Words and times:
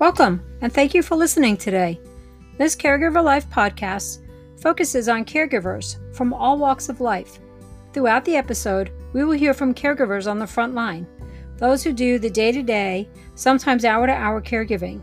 Welcome, 0.00 0.42
and 0.62 0.72
thank 0.72 0.94
you 0.94 1.02
for 1.02 1.14
listening 1.14 1.58
today. 1.58 2.00
This 2.56 2.74
Caregiver 2.74 3.22
Life 3.22 3.50
podcast 3.50 4.20
focuses 4.58 5.10
on 5.10 5.26
caregivers 5.26 5.98
from 6.16 6.32
all 6.32 6.56
walks 6.56 6.88
of 6.88 7.02
life. 7.02 7.38
Throughout 7.92 8.24
the 8.24 8.36
episode, 8.36 8.92
we 9.12 9.24
will 9.24 9.36
hear 9.36 9.52
from 9.52 9.74
caregivers 9.74 10.26
on 10.26 10.38
the 10.38 10.46
front 10.46 10.74
line, 10.74 11.06
those 11.58 11.84
who 11.84 11.92
do 11.92 12.18
the 12.18 12.30
day 12.30 12.50
to 12.50 12.62
day, 12.62 13.10
sometimes 13.34 13.84
hour 13.84 14.06
to 14.06 14.12
hour 14.14 14.40
caregiving. 14.40 15.02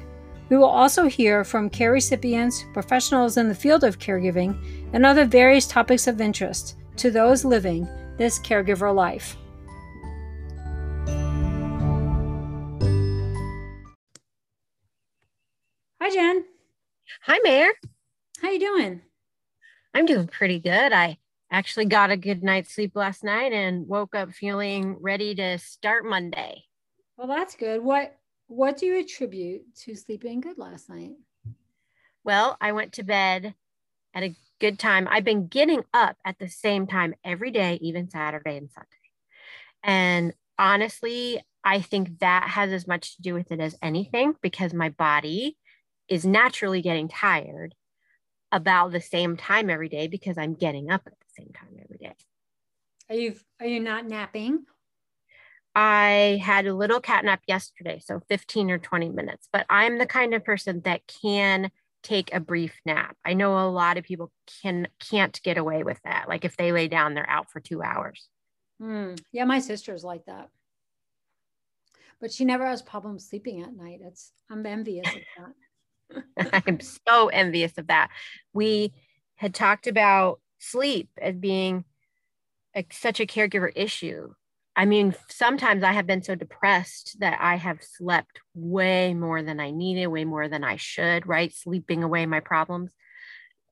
We 0.49 0.57
will 0.57 0.65
also 0.65 1.05
hear 1.05 1.43
from 1.43 1.69
care 1.69 1.91
recipients, 1.91 2.65
professionals 2.73 3.37
in 3.37 3.49
the 3.49 3.53
field 3.53 3.83
of 3.83 3.99
caregiving, 3.99 4.57
and 4.93 5.05
other 5.05 5.25
various 5.25 5.67
topics 5.67 6.07
of 6.07 6.21
interest 6.21 6.75
to 6.95 7.11
those 7.11 7.45
living 7.45 7.87
this 8.17 8.39
caregiver 8.39 8.95
life. 8.95 9.37
Hi, 16.07 16.13
Jen. 16.13 16.45
Hi, 17.23 17.37
Mayor. 17.43 17.67
How 18.41 18.49
you 18.49 18.61
doing? 18.61 19.01
I'm 19.93 20.05
doing 20.05 20.27
pretty 20.27 20.57
good. 20.57 20.93
I 20.93 21.17
actually 21.51 21.83
got 21.83 22.11
a 22.11 22.15
good 22.15 22.43
night's 22.43 22.73
sleep 22.73 22.93
last 22.95 23.25
night 23.25 23.51
and 23.51 23.89
woke 23.89 24.15
up 24.15 24.31
feeling 24.31 24.95
ready 25.01 25.35
to 25.35 25.57
start 25.57 26.05
Monday. 26.05 26.63
Well, 27.17 27.27
that's 27.27 27.57
good. 27.57 27.83
What 27.83 28.15
what 28.47 28.77
do 28.77 28.85
you 28.85 28.97
attribute 28.99 29.75
to 29.81 29.95
sleeping 29.95 30.39
good 30.39 30.57
last 30.57 30.89
night? 30.89 31.17
Well, 32.23 32.55
I 32.61 32.71
went 32.71 32.93
to 32.93 33.03
bed 33.03 33.53
at 34.13 34.23
a 34.23 34.33
good 34.61 34.79
time. 34.79 35.09
I've 35.11 35.25
been 35.25 35.47
getting 35.47 35.83
up 35.93 36.15
at 36.23 36.39
the 36.39 36.47
same 36.47 36.87
time 36.87 37.15
every 37.25 37.51
day, 37.51 37.79
even 37.81 38.09
Saturday 38.09 38.55
and 38.55 38.71
Sunday. 38.71 38.87
And 39.83 40.33
honestly, 40.57 41.41
I 41.65 41.81
think 41.81 42.19
that 42.19 42.47
has 42.51 42.71
as 42.71 42.87
much 42.87 43.17
to 43.17 43.21
do 43.21 43.33
with 43.33 43.51
it 43.51 43.59
as 43.59 43.75
anything 43.81 44.35
because 44.41 44.73
my 44.73 44.87
body 44.87 45.57
is 46.09 46.25
naturally 46.25 46.81
getting 46.81 47.07
tired 47.07 47.75
about 48.51 48.91
the 48.91 49.01
same 49.01 49.37
time 49.37 49.69
every 49.69 49.89
day 49.89 50.07
because 50.07 50.37
I'm 50.37 50.53
getting 50.53 50.89
up 50.89 51.01
at 51.05 51.13
the 51.13 51.41
same 51.41 51.51
time 51.53 51.77
every 51.83 51.97
day. 51.97 52.13
Are 53.09 53.15
you 53.15 53.35
are 53.59 53.67
you 53.67 53.79
not 53.79 54.07
napping? 54.07 54.65
I 55.75 56.41
had 56.43 56.65
a 56.65 56.73
little 56.73 56.99
cat 56.99 57.23
nap 57.23 57.41
yesterday, 57.47 58.01
so 58.03 58.19
15 58.29 58.71
or 58.71 58.79
20 58.79 59.09
minutes, 59.09 59.47
but 59.53 59.65
I'm 59.69 59.99
the 59.99 60.07
kind 60.07 60.33
of 60.33 60.43
person 60.43 60.81
that 60.85 61.01
can 61.21 61.69
take 62.01 62.33
a 62.33 62.39
brief 62.39 62.79
nap. 62.85 63.15
I 63.23 63.33
know 63.33 63.59
a 63.59 63.69
lot 63.69 63.97
of 63.97 64.03
people 64.03 64.31
can 64.63 64.87
can't 64.99 65.39
get 65.43 65.57
away 65.57 65.83
with 65.83 65.99
that. 66.03 66.27
Like 66.27 66.45
if 66.45 66.57
they 66.57 66.71
lay 66.71 66.87
down, 66.87 67.13
they're 67.13 67.29
out 67.29 67.51
for 67.51 67.59
2 67.59 67.83
hours. 67.83 68.27
Mm, 68.81 69.21
yeah, 69.31 69.45
my 69.45 69.59
sister's 69.59 70.03
like 70.03 70.25
that. 70.25 70.49
But 72.19 72.31
she 72.31 72.45
never 72.45 72.65
has 72.65 72.81
problems 72.81 73.29
sleeping 73.29 73.61
at 73.61 73.75
night. 73.75 73.99
It's 74.01 74.31
I'm 74.49 74.65
envious 74.65 75.07
of 75.07 75.21
that. 75.37 75.53
I'm 76.53 76.79
so 76.79 77.27
envious 77.29 77.77
of 77.77 77.87
that. 77.87 78.09
We 78.53 78.93
had 79.35 79.53
talked 79.53 79.87
about 79.87 80.39
sleep 80.59 81.09
as 81.21 81.35
being 81.35 81.85
a, 82.75 82.85
such 82.91 83.19
a 83.19 83.25
caregiver 83.25 83.71
issue. 83.75 84.33
I 84.75 84.85
mean, 84.85 85.15
sometimes 85.29 85.83
I 85.83 85.91
have 85.93 86.05
been 86.05 86.21
so 86.21 86.35
depressed 86.35 87.17
that 87.19 87.39
I 87.41 87.55
have 87.55 87.79
slept 87.81 88.39
way 88.53 89.13
more 89.15 89.41
than 89.41 89.59
I 89.59 89.71
needed, 89.71 90.07
way 90.07 90.23
more 90.23 90.47
than 90.47 90.63
I 90.63 90.75
should, 90.75 91.25
right? 91.27 91.51
Sleeping 91.51 92.03
away 92.03 92.25
my 92.27 92.39
problems. 92.41 92.93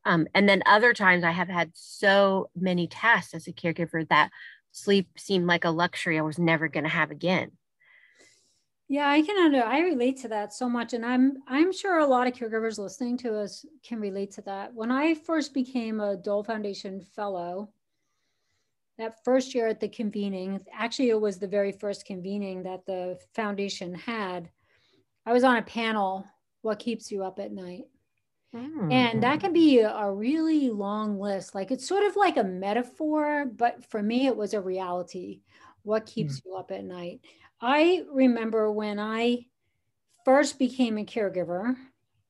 Um, 0.04 0.28
and 0.34 0.50
then 0.50 0.64
other 0.66 0.94
times 0.94 1.24
I 1.24 1.32
have 1.32 1.50
had 1.50 1.72
so 1.74 2.50
many 2.56 2.88
tasks 2.88 3.34
as 3.34 3.48
a 3.48 3.54
caregiver 3.54 4.08
that 4.10 4.32
sleep 4.72 5.08
seemed 5.18 5.48
like 5.48 5.64
a 5.64 5.70
luxury 5.70 6.18
I 6.18 6.24
was 6.24 6.40
never 6.40 6.68
going 6.68 6.84
to 6.84 6.90
have 6.90 7.12
again. 7.12 7.52
Yeah, 8.88 9.10
I 9.10 9.22
can 9.24 9.38
under 9.44 9.64
I 9.64 9.80
relate 9.80 10.18
to 10.22 10.28
that 10.28 10.54
so 10.54 10.70
much 10.70 10.94
and 10.94 11.06
I'm 11.06 11.38
I'm 11.48 11.74
sure 11.74 12.00
a 12.00 12.06
lot 12.06 12.28
of 12.28 12.34
caregivers 12.34 12.78
listening 12.78 13.18
to 13.20 13.40
us 13.40 13.66
can 13.84 14.00
relate 14.00 14.32
to 14.34 14.42
that. 14.44 14.74
When 14.74 14.92
I 14.92 15.16
first 15.16 15.54
became 15.54 16.00
a 16.00 16.16
Dole 16.16 16.44
Foundation 16.44 17.02
fellow, 17.02 17.70
that 18.98 19.24
first 19.24 19.56
year 19.56 19.68
at 19.68 19.80
the 19.80 19.90
convening, 19.90 20.60
actually 20.72 21.10
it 21.10 21.20
was 21.20 21.40
the 21.40 21.48
very 21.48 21.72
first 21.72 22.06
convening 22.06 22.64
that 22.64 22.86
the 22.86 23.18
foundation 23.34 23.94
had. 23.96 24.50
I 25.26 25.34
was 25.34 25.44
on 25.44 25.58
a 25.58 25.64
panel 25.64 26.26
what 26.62 26.80
keeps 26.80 27.12
you 27.12 27.24
up 27.24 27.40
at 27.40 27.52
night. 27.52 27.84
Mm. 28.56 28.92
And 28.92 29.24
that 29.24 29.40
can 29.40 29.52
be 29.52 29.80
a 29.80 30.12
really 30.12 30.70
long 30.70 31.20
list. 31.20 31.56
Like 31.56 31.72
it's 31.72 31.88
sort 31.88 32.04
of 32.04 32.16
like 32.16 32.38
a 32.38 32.44
metaphor, 32.44 33.46
but 33.46 33.84
for 33.90 34.02
me 34.02 34.28
it 34.28 34.38
was 34.38 34.54
a 34.54 34.62
reality. 34.62 35.42
What 35.84 36.06
keeps 36.06 36.40
mm. 36.40 36.46
you 36.46 36.56
up 36.56 36.72
at 36.72 36.84
night? 36.84 37.22
I 37.62 38.04
remember 38.12 38.72
when 38.72 39.00
I 39.00 39.46
first 40.24 40.60
became 40.60 40.98
a 40.98 41.06
caregiver 41.06 41.76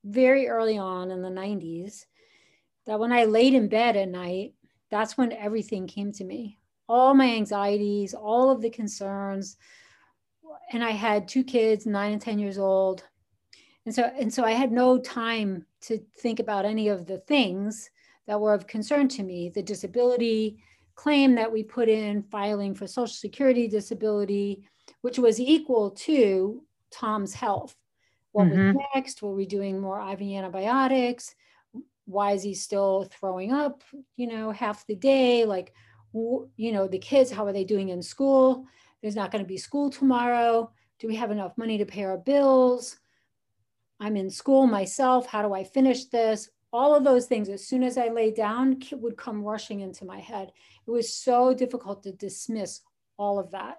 very 0.04 0.48
early 0.48 0.78
on 0.78 1.12
in 1.12 1.22
the 1.22 1.30
90s 1.30 2.06
that 2.86 3.00
when 3.00 3.12
I 3.12 3.26
laid 3.26 3.54
in 3.54 3.68
bed 3.68 3.96
at 3.96 4.10
night, 4.10 4.54
that's 4.92 5.18
when 5.18 5.32
everything 5.32 5.88
came 5.88 6.12
to 6.14 6.24
me. 6.24 6.60
All 6.88 7.16
my 7.16 7.28
anxieties, 7.28 8.14
all 8.14 8.52
of 8.52 8.62
the 8.62 8.70
concerns. 8.70 9.58
And 10.72 10.84
I 10.84 10.92
had 10.92 11.28
two 11.28 11.44
kids, 11.44 11.88
nine 11.88 12.14
and 12.14 12.22
10 12.22 12.38
years 12.38 12.60
old. 12.60 13.04
And 13.86 13.94
so, 13.94 14.04
and 14.04 14.32
so 14.32 14.44
I 14.44 14.52
had 14.52 14.72
no 14.72 15.00
time 15.00 15.66
to 15.82 16.00
think 16.20 16.40
about 16.40 16.66
any 16.66 16.88
of 16.90 17.08
the 17.08 17.20
things 17.20 17.90
that 18.28 18.40
were 18.40 18.54
of 18.54 18.68
concern 18.68 19.08
to 19.10 19.24
me 19.24 19.50
the 19.50 19.62
disability 19.64 20.58
claim 20.96 21.36
that 21.36 21.52
we 21.52 21.62
put 21.62 21.90
in, 21.90 22.24
filing 22.24 22.74
for 22.74 22.88
Social 22.88 23.08
Security 23.08 23.68
disability, 23.68 24.64
which 25.02 25.20
was 25.20 25.40
equal 25.40 25.92
to 25.92 26.64
Tom's 26.92 27.34
health. 27.34 27.76
What 28.32 28.48
mm-hmm. 28.48 28.78
was 28.78 28.86
next? 28.94 29.22
Were 29.22 29.34
we 29.34 29.46
doing 29.46 29.80
more 29.80 30.00
IV 30.12 30.22
antibiotics? 30.22 31.36
Why 32.06 32.32
is 32.32 32.44
he 32.44 32.54
still 32.54 33.10
throwing 33.12 33.52
up, 33.52 33.84
you 34.16 34.28
know, 34.28 34.52
half 34.52 34.86
the 34.88 34.96
day? 34.96 35.46
Like, 35.46 35.74
you 36.14 36.72
know, 36.72 36.88
the 36.88 37.00
kids, 37.00 37.32
how 37.32 37.46
are 37.46 37.54
they 37.54 37.64
doing 37.64 37.90
in 37.90 38.02
school? 38.02 38.66
There's 39.02 39.16
not 39.16 39.32
going 39.32 39.44
to 39.44 39.48
be 39.48 39.58
school 39.58 39.90
tomorrow. 39.90 40.72
Do 41.00 41.08
we 41.08 41.16
have 41.16 41.32
enough 41.32 41.58
money 41.58 41.78
to 41.78 41.86
pay 41.86 42.04
our 42.04 42.18
bills? 42.18 42.98
I'm 44.00 44.18
in 44.18 44.30
school 44.30 44.68
myself. 44.68 45.28
How 45.28 45.42
do 45.42 45.54
I 45.54 45.64
finish 45.64 46.06
this? 46.06 46.50
All 46.74 46.94
of 46.94 47.04
those 47.04 47.26
things, 47.26 47.48
as 47.48 47.66
soon 47.66 47.84
as 47.84 47.98
I 47.98 48.10
lay 48.10 48.32
down, 48.32 48.82
would 48.92 49.18
come 49.18 49.44
rushing 49.44 49.80
into 49.80 50.06
my 50.06 50.20
head. 50.20 50.52
It 50.86 50.92
was 50.92 51.14
so 51.14 51.54
difficult 51.54 52.04
to 52.04 52.12
dismiss 52.12 52.82
all 53.18 53.40
of 53.40 53.52
that. 53.52 53.78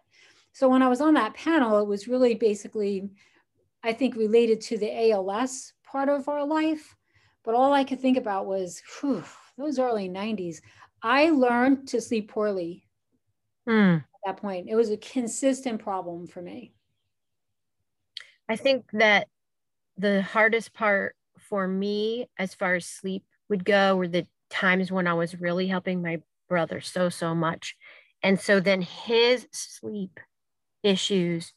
So 0.57 0.71
when 0.71 0.81
I 0.81 0.89
was 0.89 1.03
on 1.03 1.13
that 1.15 1.35
panel, 1.35 1.79
it 1.81 1.87
was 1.87 2.09
really 2.09 2.35
basically, 2.35 3.11
I 3.83 3.93
think, 3.93 4.17
related 4.17 4.63
to 4.63 4.79
the 4.79 5.13
ALS 5.13 5.75
part 5.85 6.09
of 6.09 6.31
our 6.31 6.47
life. 6.47 6.97
But 7.45 7.55
all 7.55 7.75
I 7.75 7.85
could 7.85 8.01
think 8.01 8.17
about 8.17 8.47
was 8.47 8.81
whew, 8.99 9.23
those 9.59 9.79
early 9.79 10.09
90s. 10.09 10.63
I 11.03 11.29
learned 11.29 11.89
to 11.89 12.01
sleep 12.01 12.31
poorly 12.31 12.87
mm. 13.69 13.97
at 13.99 14.03
that 14.25 14.39
point. 14.39 14.71
It 14.71 14.77
was 14.77 14.89
a 14.89 14.97
consistent 14.97 15.83
problem 15.83 16.27
for 16.27 16.41
me. 16.41 16.73
I 18.49 18.57
think 18.57 18.87
that 18.95 19.29
the 19.99 20.23
hardest 20.23 20.73
part 20.73 21.17
for 21.39 21.69
me, 21.69 22.31
as 22.39 22.55
far 22.55 22.77
as 22.77 22.87
sleep 22.87 23.25
would 23.51 23.67
go, 23.67 23.95
were 23.95 24.09
the 24.09 24.27
times 24.49 24.91
when 24.91 25.07
I 25.07 25.13
was 25.13 25.39
really 25.39 25.67
helping 25.67 26.01
my 26.01 26.23
brother 26.49 26.81
so, 26.81 27.11
so 27.11 27.35
much. 27.35 27.77
And 28.23 28.41
so 28.41 28.59
then 28.59 28.81
his 28.81 29.47
sleep 29.53 30.19
issues 30.87 31.53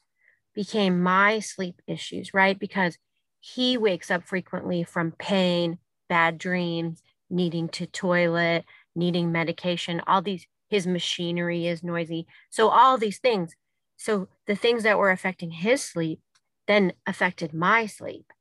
became 0.55 1.01
my 1.01 1.39
sleep 1.39 1.81
issues, 1.87 2.33
right? 2.33 2.57
Because 2.57 2.97
he 3.39 3.77
wakes 3.77 4.11
up 4.11 4.23
frequently 4.23 4.83
from 4.83 5.13
pain, 5.13 5.77
bad 6.09 6.37
dreams, 6.37 7.01
needing 7.29 7.69
to 7.69 7.85
toilet, 7.85 8.65
needing 8.95 9.31
medication, 9.31 10.01
all 10.07 10.21
these, 10.21 10.45
his 10.67 10.85
machinery 10.85 11.67
is 11.67 11.83
noisy. 11.83 12.27
So, 12.49 12.69
all 12.69 12.97
these 12.97 13.19
things. 13.19 13.55
So, 13.97 14.27
the 14.47 14.55
things 14.55 14.83
that 14.83 14.97
were 14.97 15.11
affecting 15.11 15.51
his 15.51 15.83
sleep 15.83 16.19
then 16.67 16.93
affected 17.07 17.53
my 17.53 17.85
sleep. 17.85 18.31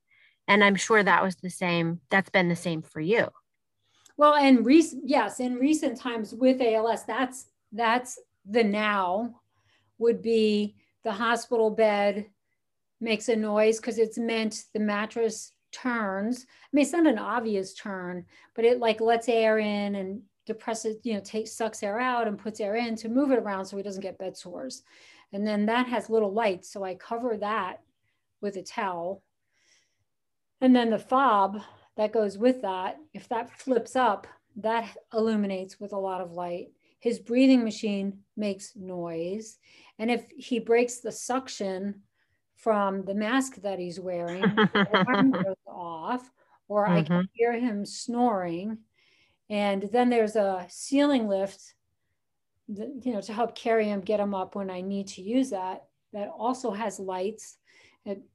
And 0.46 0.64
I'm 0.64 0.76
sure 0.76 1.02
that 1.02 1.22
was 1.22 1.36
the 1.36 1.50
same, 1.50 2.00
that's 2.10 2.30
been 2.30 2.48
the 2.48 2.56
same 2.56 2.82
for 2.82 3.00
you. 3.00 3.28
Well, 4.16 4.34
and 4.34 4.66
recent, 4.66 5.04
yes, 5.06 5.38
in 5.38 5.54
recent 5.54 6.00
times 6.00 6.34
with 6.34 6.60
ALS, 6.60 7.04
that's 7.04 7.46
that's 7.70 8.18
the 8.44 8.64
now 8.64 9.40
would 9.98 10.22
be 10.22 10.76
the 11.04 11.12
hospital 11.12 11.70
bed 11.70 12.26
makes 13.00 13.28
a 13.28 13.36
noise 13.36 13.78
because 13.78 13.98
it's 13.98 14.18
meant 14.18 14.64
the 14.72 14.80
mattress 14.80 15.52
turns. 15.72 16.46
I 16.48 16.68
mean, 16.72 16.82
it's 16.82 16.92
not 16.92 17.06
an 17.06 17.18
obvious 17.18 17.74
turn, 17.74 18.24
but 18.54 18.64
it 18.64 18.78
like 18.78 19.00
lets 19.00 19.28
air 19.28 19.58
in 19.58 19.94
and 19.94 20.22
depresses, 20.46 20.96
you 21.04 21.14
know, 21.14 21.20
takes 21.20 21.52
sucks 21.52 21.82
air 21.82 22.00
out 22.00 22.26
and 22.26 22.38
puts 22.38 22.60
air 22.60 22.76
in 22.76 22.96
to 22.96 23.08
move 23.08 23.30
it 23.30 23.38
around 23.38 23.66
so 23.66 23.76
he 23.76 23.82
doesn't 23.82 24.02
get 24.02 24.18
bed 24.18 24.36
sores. 24.36 24.82
And 25.32 25.46
then 25.46 25.66
that 25.66 25.86
has 25.86 26.10
little 26.10 26.32
lights. 26.32 26.72
So 26.72 26.82
I 26.82 26.94
cover 26.94 27.36
that 27.36 27.82
with 28.40 28.56
a 28.56 28.62
towel. 28.62 29.22
And 30.60 30.74
then 30.74 30.90
the 30.90 30.98
fob 30.98 31.60
that 31.96 32.12
goes 32.12 32.38
with 32.38 32.62
that, 32.62 32.96
if 33.12 33.28
that 33.28 33.50
flips 33.50 33.94
up, 33.94 34.26
that 34.56 34.96
illuminates 35.12 35.78
with 35.78 35.92
a 35.92 35.98
lot 35.98 36.20
of 36.20 36.32
light. 36.32 36.68
His 37.00 37.20
breathing 37.20 37.62
machine 37.62 38.18
makes 38.36 38.74
noise. 38.74 39.58
And 39.98 40.10
if 40.10 40.28
he 40.36 40.60
breaks 40.60 40.98
the 40.98 41.12
suction 41.12 42.02
from 42.58 43.04
the 43.04 43.14
mask 43.14 43.56
that 43.62 43.78
he's 43.78 43.98
wearing. 43.98 44.44
alarm 44.74 45.30
goes 45.30 45.56
off, 45.66 46.30
or 46.66 46.84
mm-hmm. 46.84 46.96
I 46.96 47.02
can 47.02 47.16
mm-hmm. 47.16 47.26
hear 47.32 47.52
him 47.52 47.86
snoring. 47.86 48.78
And 49.48 49.88
then 49.92 50.10
there's 50.10 50.36
a 50.36 50.66
ceiling 50.68 51.28
lift, 51.28 51.74
you 52.66 53.12
know, 53.12 53.22
to 53.22 53.32
help 53.32 53.54
carry 53.54 53.86
him, 53.86 54.00
get 54.00 54.20
him 54.20 54.34
up 54.34 54.54
when 54.54 54.70
I 54.70 54.82
need 54.82 55.06
to 55.08 55.22
use 55.22 55.50
that. 55.50 55.84
That 56.12 56.28
also 56.36 56.72
has 56.72 56.98
lights 56.98 57.56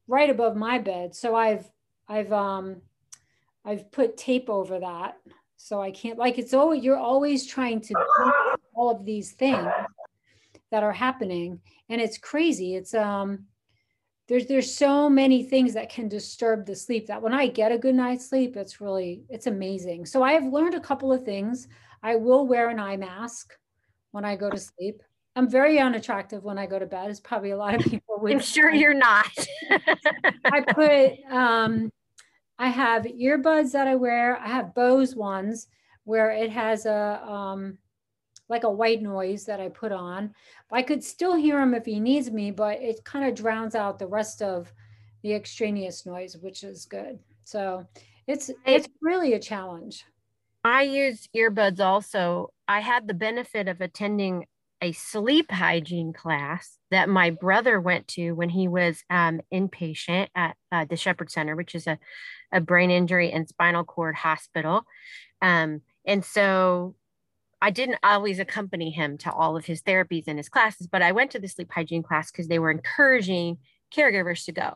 right 0.07 0.29
above 0.29 0.55
my 0.55 0.79
bed. 0.79 1.15
So 1.15 1.35
I've 1.35 1.69
I've 2.07 2.31
um 2.31 2.81
I've 3.65 3.91
put 3.91 4.17
tape 4.17 4.49
over 4.49 4.79
that 4.79 5.17
so 5.63 5.81
I 5.81 5.91
can't 5.91 6.19
like 6.19 6.37
it's 6.37 6.53
always 6.53 6.83
you're 6.83 6.97
always 6.97 7.47
trying 7.47 7.79
to 7.79 7.93
do 7.93 8.25
all 8.75 8.91
of 8.91 9.05
these 9.05 9.31
things 9.31 9.65
that 10.73 10.81
are 10.81 10.91
happening 10.91 11.59
and 11.87 12.01
it's 12.01 12.17
crazy. 12.17 12.73
It's 12.75 12.95
um 12.95 13.45
there's 14.27 14.47
there's 14.47 14.75
so 14.75 15.07
many 15.07 15.43
things 15.43 15.75
that 15.75 15.91
can 15.91 16.07
disturb 16.09 16.65
the 16.65 16.75
sleep 16.75 17.05
that 17.05 17.21
when 17.21 17.31
I 17.31 17.45
get 17.45 17.71
a 17.71 17.77
good 17.77 17.93
night's 17.93 18.27
sleep, 18.27 18.57
it's 18.57 18.81
really 18.81 19.23
it's 19.29 19.45
amazing. 19.45 20.07
So 20.07 20.23
I 20.23 20.31
have 20.33 20.51
learned 20.51 20.73
a 20.73 20.79
couple 20.79 21.13
of 21.13 21.23
things. 21.23 21.67
I 22.01 22.15
will 22.15 22.47
wear 22.47 22.69
an 22.69 22.79
eye 22.79 22.97
mask 22.97 23.53
when 24.13 24.25
I 24.25 24.35
go 24.35 24.49
to 24.49 24.57
sleep. 24.57 25.03
I'm 25.35 25.47
very 25.47 25.77
unattractive 25.77 26.43
when 26.43 26.57
I 26.57 26.65
go 26.65 26.79
to 26.79 26.87
bed, 26.87 27.11
as 27.11 27.19
probably 27.19 27.51
a 27.51 27.57
lot 27.57 27.75
of 27.75 27.81
people 27.81 28.17
would. 28.19 28.31
I'm 28.33 28.39
sure 28.39 28.73
you're 28.73 28.95
not. 28.95 29.29
I 30.45 30.61
put, 30.61 31.31
um, 31.31 31.91
I 32.57 32.69
have 32.69 33.03
earbuds 33.03 33.73
that 33.73 33.87
I 33.87 33.93
wear. 33.93 34.37
I 34.37 34.47
have 34.47 34.73
Bose 34.73 35.15
ones 35.15 35.67
where 36.03 36.31
it 36.31 36.49
has 36.49 36.87
a, 36.87 37.23
um, 37.23 37.77
like 38.53 38.63
a 38.65 38.71
white 38.71 39.01
noise 39.01 39.45
that 39.45 39.59
I 39.59 39.69
put 39.69 39.91
on. 39.91 40.31
I 40.71 40.83
could 40.83 41.03
still 41.03 41.33
hear 41.33 41.59
him 41.59 41.73
if 41.73 41.85
he 41.85 41.99
needs 41.99 42.29
me, 42.29 42.51
but 42.51 42.79
it 42.79 43.03
kind 43.03 43.25
of 43.27 43.33
drowns 43.33 43.73
out 43.73 43.97
the 43.97 44.05
rest 44.05 44.43
of 44.43 44.71
the 45.23 45.33
extraneous 45.33 46.05
noise, 46.05 46.37
which 46.37 46.63
is 46.63 46.85
good. 46.85 47.17
So 47.45 47.87
it's 48.27 48.51
it's 48.63 48.87
really 49.01 49.33
a 49.33 49.39
challenge. 49.39 50.05
I 50.63 50.83
use 50.83 51.27
earbuds 51.35 51.79
also. 51.79 52.53
I 52.67 52.79
had 52.79 53.07
the 53.07 53.15
benefit 53.15 53.67
of 53.67 53.81
attending 53.81 54.45
a 54.83 54.91
sleep 54.91 55.49
hygiene 55.49 56.13
class 56.13 56.77
that 56.91 57.09
my 57.09 57.31
brother 57.31 57.81
went 57.81 58.07
to 58.09 58.33
when 58.33 58.49
he 58.49 58.67
was 58.67 59.03
um, 59.09 59.41
inpatient 59.51 60.27
at 60.35 60.55
uh, 60.71 60.85
the 60.85 60.95
Shepherd 60.95 61.31
Center, 61.31 61.55
which 61.55 61.73
is 61.73 61.87
a, 61.87 61.97
a 62.51 62.61
brain 62.61 62.91
injury 62.91 63.31
and 63.31 63.49
spinal 63.49 63.83
cord 63.83 64.15
hospital. 64.15 64.83
Um, 65.41 65.81
and 66.05 66.23
so 66.23 66.95
I 67.63 67.69
didn't 67.69 67.99
always 68.03 68.39
accompany 68.39 68.89
him 68.89 69.17
to 69.19 69.31
all 69.31 69.55
of 69.55 69.63
his 69.65 69.81
therapies 69.81 70.25
and 70.27 70.37
his 70.37 70.49
classes, 70.49 70.85
but 70.85 71.01
I 71.01 71.13
went 71.13 71.31
to 71.31 71.39
the 71.39 71.47
sleep 71.47 71.71
hygiene 71.71 72.03
class 72.03 72.29
because 72.29 72.49
they 72.49 72.59
were 72.59 72.69
encouraging 72.69 73.57
caregivers 73.95 74.43
to 74.45 74.51
go. 74.51 74.73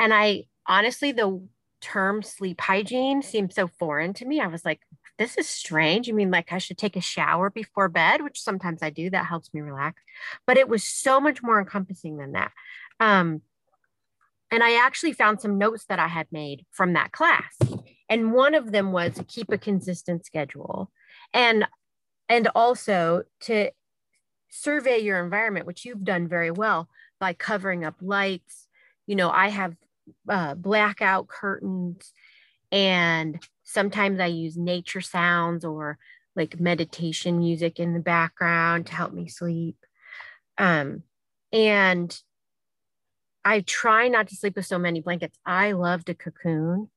And 0.00 0.12
I 0.12 0.46
honestly, 0.66 1.12
the 1.12 1.46
term 1.80 2.24
sleep 2.24 2.60
hygiene 2.60 3.22
seemed 3.22 3.52
so 3.52 3.68
foreign 3.78 4.14
to 4.14 4.24
me. 4.24 4.40
I 4.40 4.48
was 4.48 4.64
like, 4.64 4.80
this 5.16 5.38
is 5.38 5.48
strange. 5.48 6.08
You 6.08 6.14
mean 6.14 6.32
like 6.32 6.52
I 6.52 6.58
should 6.58 6.76
take 6.76 6.96
a 6.96 7.00
shower 7.00 7.50
before 7.50 7.88
bed, 7.88 8.20
which 8.22 8.40
sometimes 8.40 8.82
I 8.82 8.90
do. 8.90 9.08
That 9.08 9.26
helps 9.26 9.54
me 9.54 9.60
relax. 9.60 10.02
But 10.44 10.58
it 10.58 10.68
was 10.68 10.82
so 10.82 11.20
much 11.20 11.40
more 11.40 11.60
encompassing 11.60 12.16
than 12.16 12.32
that. 12.32 12.50
Um, 12.98 13.42
and 14.50 14.64
I 14.64 14.84
actually 14.84 15.12
found 15.12 15.40
some 15.40 15.56
notes 15.56 15.84
that 15.84 16.00
I 16.00 16.08
had 16.08 16.26
made 16.32 16.66
from 16.72 16.94
that 16.94 17.12
class. 17.12 17.56
And 18.08 18.32
one 18.32 18.56
of 18.56 18.72
them 18.72 18.90
was 18.90 19.22
keep 19.28 19.52
a 19.52 19.56
consistent 19.56 20.26
schedule 20.26 20.90
and 21.32 21.64
and 22.28 22.48
also 22.54 23.24
to 23.40 23.70
survey 24.50 24.98
your 24.98 25.22
environment, 25.22 25.66
which 25.66 25.84
you've 25.84 26.04
done 26.04 26.28
very 26.28 26.50
well 26.50 26.88
by 27.18 27.32
covering 27.32 27.84
up 27.84 27.96
lights. 28.00 28.68
You 29.06 29.16
know, 29.16 29.30
I 29.30 29.48
have 29.48 29.74
uh, 30.28 30.54
blackout 30.54 31.28
curtains 31.28 32.12
and 32.70 33.42
sometimes 33.64 34.20
I 34.20 34.26
use 34.26 34.56
nature 34.56 35.00
sounds 35.00 35.64
or 35.64 35.98
like 36.34 36.58
meditation 36.58 37.38
music 37.38 37.78
in 37.78 37.92
the 37.92 38.00
background 38.00 38.86
to 38.86 38.94
help 38.94 39.12
me 39.12 39.28
sleep. 39.28 39.76
Um, 40.58 41.02
and 41.52 42.18
I 43.44 43.60
try 43.60 44.08
not 44.08 44.28
to 44.28 44.36
sleep 44.36 44.56
with 44.56 44.66
so 44.66 44.78
many 44.78 45.00
blankets. 45.00 45.38
I 45.44 45.72
love 45.72 46.04
to 46.06 46.14
cocoon, 46.14 46.90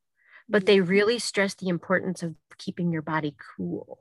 but 0.48 0.66
they 0.66 0.78
mm-hmm. 0.78 0.90
really 0.90 1.20
stress 1.20 1.56
the 1.56 1.68
importance 1.70 2.24
of 2.24 2.36
keeping 2.58 2.92
your 2.92 3.02
body 3.02 3.36
cool. 3.58 4.00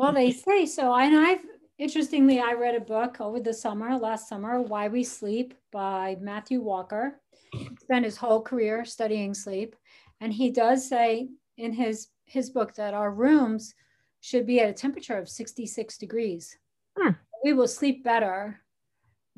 Well, 0.00 0.12
they 0.12 0.30
say 0.32 0.64
so. 0.64 0.94
And 0.94 1.14
I've 1.14 1.44
interestingly, 1.78 2.40
I 2.40 2.54
read 2.54 2.74
a 2.74 2.80
book 2.80 3.20
over 3.20 3.38
the 3.38 3.52
summer, 3.52 3.98
last 3.98 4.30
summer, 4.30 4.58
Why 4.58 4.88
We 4.88 5.04
Sleep 5.04 5.52
by 5.70 6.16
Matthew 6.22 6.62
Walker. 6.62 7.20
He 7.52 7.68
spent 7.82 8.06
his 8.06 8.16
whole 8.16 8.40
career 8.40 8.86
studying 8.86 9.34
sleep. 9.34 9.76
And 10.22 10.32
he 10.32 10.50
does 10.52 10.88
say 10.88 11.28
in 11.58 11.74
his 11.74 12.08
his 12.24 12.48
book 12.48 12.74
that 12.76 12.94
our 12.94 13.12
rooms 13.12 13.74
should 14.22 14.46
be 14.46 14.60
at 14.60 14.70
a 14.70 14.72
temperature 14.72 15.18
of 15.18 15.28
66 15.28 15.98
degrees. 15.98 16.56
Hmm. 16.96 17.10
We 17.44 17.52
will 17.52 17.68
sleep 17.68 18.02
better 18.02 18.58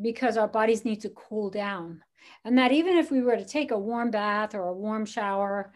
because 0.00 0.37
our 0.37 0.47
bodies 0.47 0.85
need 0.85 1.00
to 1.00 1.08
cool 1.08 1.50
down. 1.50 2.05
And 2.44 2.56
that 2.58 2.70
even 2.70 2.97
if 2.97 3.11
we 3.11 3.20
were 3.20 3.37
to 3.37 3.44
take 3.44 3.73
a 3.73 3.79
warm 3.79 4.12
bath 4.12 4.55
or 4.55 4.69
a 4.69 4.73
warm 4.73 5.06
shower 5.06 5.73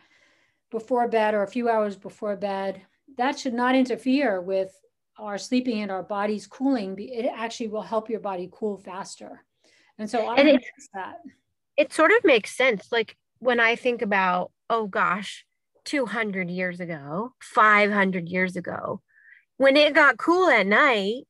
before 0.71 1.09
bed 1.09 1.35
or 1.35 1.43
a 1.43 1.49
few 1.49 1.69
hours 1.69 1.97
before 1.97 2.37
bed, 2.37 2.83
that 3.17 3.39
should 3.39 3.55
not 3.55 3.75
interfere 3.75 4.41
with 4.41 4.73
our 5.19 5.39
sleeping 5.39 5.81
and 5.81 5.91
our 5.91 6.03
bodies 6.03 6.47
cooling. 6.47 6.97
It 6.99 7.31
actually 7.35 7.69
will 7.69 7.83
help 7.83 8.11
your 8.11 8.21
body 8.21 8.49
cool 8.53 8.77
faster. 8.77 9.45
And 9.99 10.09
so 10.09 10.27
I 10.27 10.37
and 10.37 10.61
that. 10.95 11.17
It 11.77 11.93
sort 11.93 12.11
of 12.11 12.25
makes 12.25 12.57
sense. 12.57 12.89
Like 12.93 13.17
when 13.39 13.61
I 13.61 13.77
think 13.77 14.03
about, 14.03 14.53
oh 14.69 14.87
gosh, 14.87 15.45
200 15.85 16.51
years 16.51 16.81
ago, 16.81 17.33
500 17.41 18.29
years 18.29 18.57
ago, 18.57 19.01
when 19.57 19.77
it 19.77 19.95
got 19.95 20.19
cool 20.19 20.49
at 20.49 20.67
night, 20.67 21.25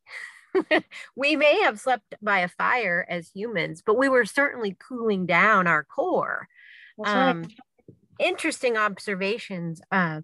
we 1.17 1.37
may 1.37 1.61
have 1.61 1.79
slept 1.79 2.15
by 2.21 2.41
a 2.41 2.49
fire 2.49 3.07
as 3.09 3.31
humans, 3.35 3.83
but 3.85 3.99
we 3.99 4.09
were 4.09 4.25
certainly 4.25 4.77
cooling 4.89 5.27
down 5.27 5.67
our 5.67 5.85
core. 5.85 6.49
Um, 7.05 7.43
right. 7.43 7.53
Interesting 8.19 8.77
observations. 8.77 9.81
Uh, 9.93 10.23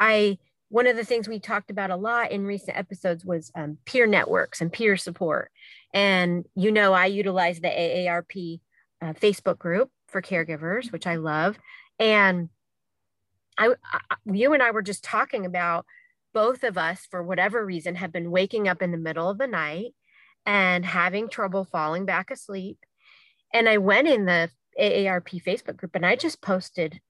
I 0.00 0.38
one 0.68 0.86
of 0.86 0.96
the 0.96 1.04
things 1.04 1.28
we 1.28 1.38
talked 1.38 1.70
about 1.70 1.90
a 1.90 1.96
lot 1.96 2.32
in 2.32 2.44
recent 2.44 2.76
episodes 2.76 3.24
was 3.24 3.50
um, 3.54 3.78
peer 3.84 4.06
networks 4.06 4.60
and 4.60 4.72
peer 4.72 4.96
support. 4.96 5.50
And 5.94 6.44
you 6.54 6.72
know, 6.72 6.92
I 6.92 7.06
utilize 7.06 7.60
the 7.60 7.68
AARP 7.68 8.60
uh, 9.00 9.12
Facebook 9.14 9.58
group 9.58 9.90
for 10.08 10.22
caregivers, 10.22 10.90
which 10.92 11.06
I 11.06 11.16
love. 11.16 11.58
And 11.98 12.48
I, 13.58 13.74
I, 13.92 14.00
you 14.24 14.52
and 14.52 14.62
I 14.62 14.70
were 14.70 14.82
just 14.82 15.04
talking 15.04 15.46
about 15.46 15.86
both 16.34 16.64
of 16.64 16.76
us, 16.76 17.06
for 17.10 17.22
whatever 17.22 17.64
reason, 17.64 17.94
have 17.94 18.12
been 18.12 18.30
waking 18.30 18.68
up 18.68 18.82
in 18.82 18.90
the 18.90 18.98
middle 18.98 19.30
of 19.30 19.38
the 19.38 19.46
night 19.46 19.94
and 20.44 20.84
having 20.84 21.28
trouble 21.28 21.64
falling 21.64 22.04
back 22.04 22.30
asleep. 22.30 22.78
And 23.54 23.68
I 23.68 23.78
went 23.78 24.06
in 24.06 24.26
the 24.26 24.50
AARP 24.78 25.42
Facebook 25.42 25.76
group 25.76 25.94
and 25.94 26.04
I 26.04 26.16
just 26.16 26.42
posted, 26.42 27.00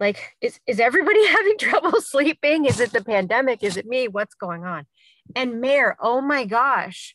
like, 0.00 0.36
is, 0.40 0.58
is 0.66 0.80
everybody 0.80 1.24
having 1.28 1.58
trouble 1.58 2.00
sleeping? 2.00 2.64
Is 2.64 2.80
it 2.80 2.92
the 2.92 3.04
pandemic? 3.04 3.62
Is 3.62 3.76
it 3.76 3.86
me? 3.86 4.08
What's 4.08 4.34
going 4.34 4.64
on? 4.64 4.86
And 5.36 5.60
Mayor, 5.60 5.96
oh 6.00 6.20
my 6.20 6.44
gosh, 6.44 7.14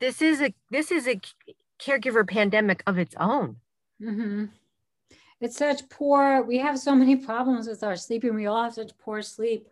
this 0.00 0.20
is 0.20 0.40
a 0.40 0.52
this 0.70 0.90
is 0.90 1.06
a 1.06 1.20
caregiver 1.80 2.28
pandemic 2.28 2.82
of 2.86 2.98
its 2.98 3.14
own. 3.20 3.56
Mm-hmm 4.02 4.46
it's 5.40 5.56
such 5.56 5.88
poor 5.88 6.42
we 6.42 6.58
have 6.58 6.78
so 6.78 6.94
many 6.94 7.16
problems 7.16 7.68
with 7.68 7.82
our 7.82 7.96
sleeping 7.96 8.34
we 8.34 8.46
all 8.46 8.64
have 8.64 8.74
such 8.74 8.96
poor 8.98 9.22
sleep 9.22 9.68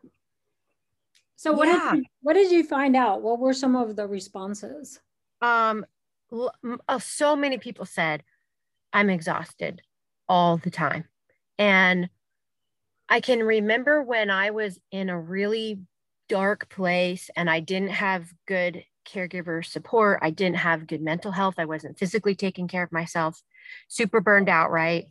so 1.37 1.53
what 1.53 1.69
yeah. 1.69 1.91
did 1.93 1.99
you, 1.99 2.05
what 2.23 2.35
did 2.35 2.51
you 2.51 2.65
find 2.65 2.97
out 2.97 3.23
what 3.23 3.39
were 3.39 3.53
some 3.53 3.77
of 3.77 3.97
the 3.97 4.07
responses 4.07 5.01
um 5.43 5.85
uh, 6.89 6.99
so 6.99 7.37
many 7.37 7.59
people 7.59 7.85
said 7.85 8.23
i'm 8.93 9.11
exhausted 9.11 9.83
all 10.29 10.57
the 10.57 10.71
time 10.71 11.05
and 11.59 12.09
i 13.09 13.21
can 13.21 13.43
remember 13.43 14.03
when 14.03 14.31
i 14.31 14.51
was 14.51 14.79
in 14.91 15.09
a 15.09 15.21
really 15.21 15.81
dark 16.29 16.69
place 16.69 17.31
and 17.37 17.49
i 17.49 17.61
didn't 17.61 17.91
have 17.91 18.33
good 18.47 18.85
caregiver 19.09 19.65
support 19.65 20.19
i 20.23 20.31
didn't 20.31 20.57
have 20.57 20.87
good 20.87 21.01
mental 21.01 21.31
health 21.33 21.55
i 21.59 21.65
wasn't 21.65 21.99
physically 21.99 22.35
taking 22.35 22.67
care 22.67 22.83
of 22.83 22.91
myself 22.91 23.41
super 23.89 24.21
burned 24.21 24.49
out 24.49 24.71
right 24.71 25.07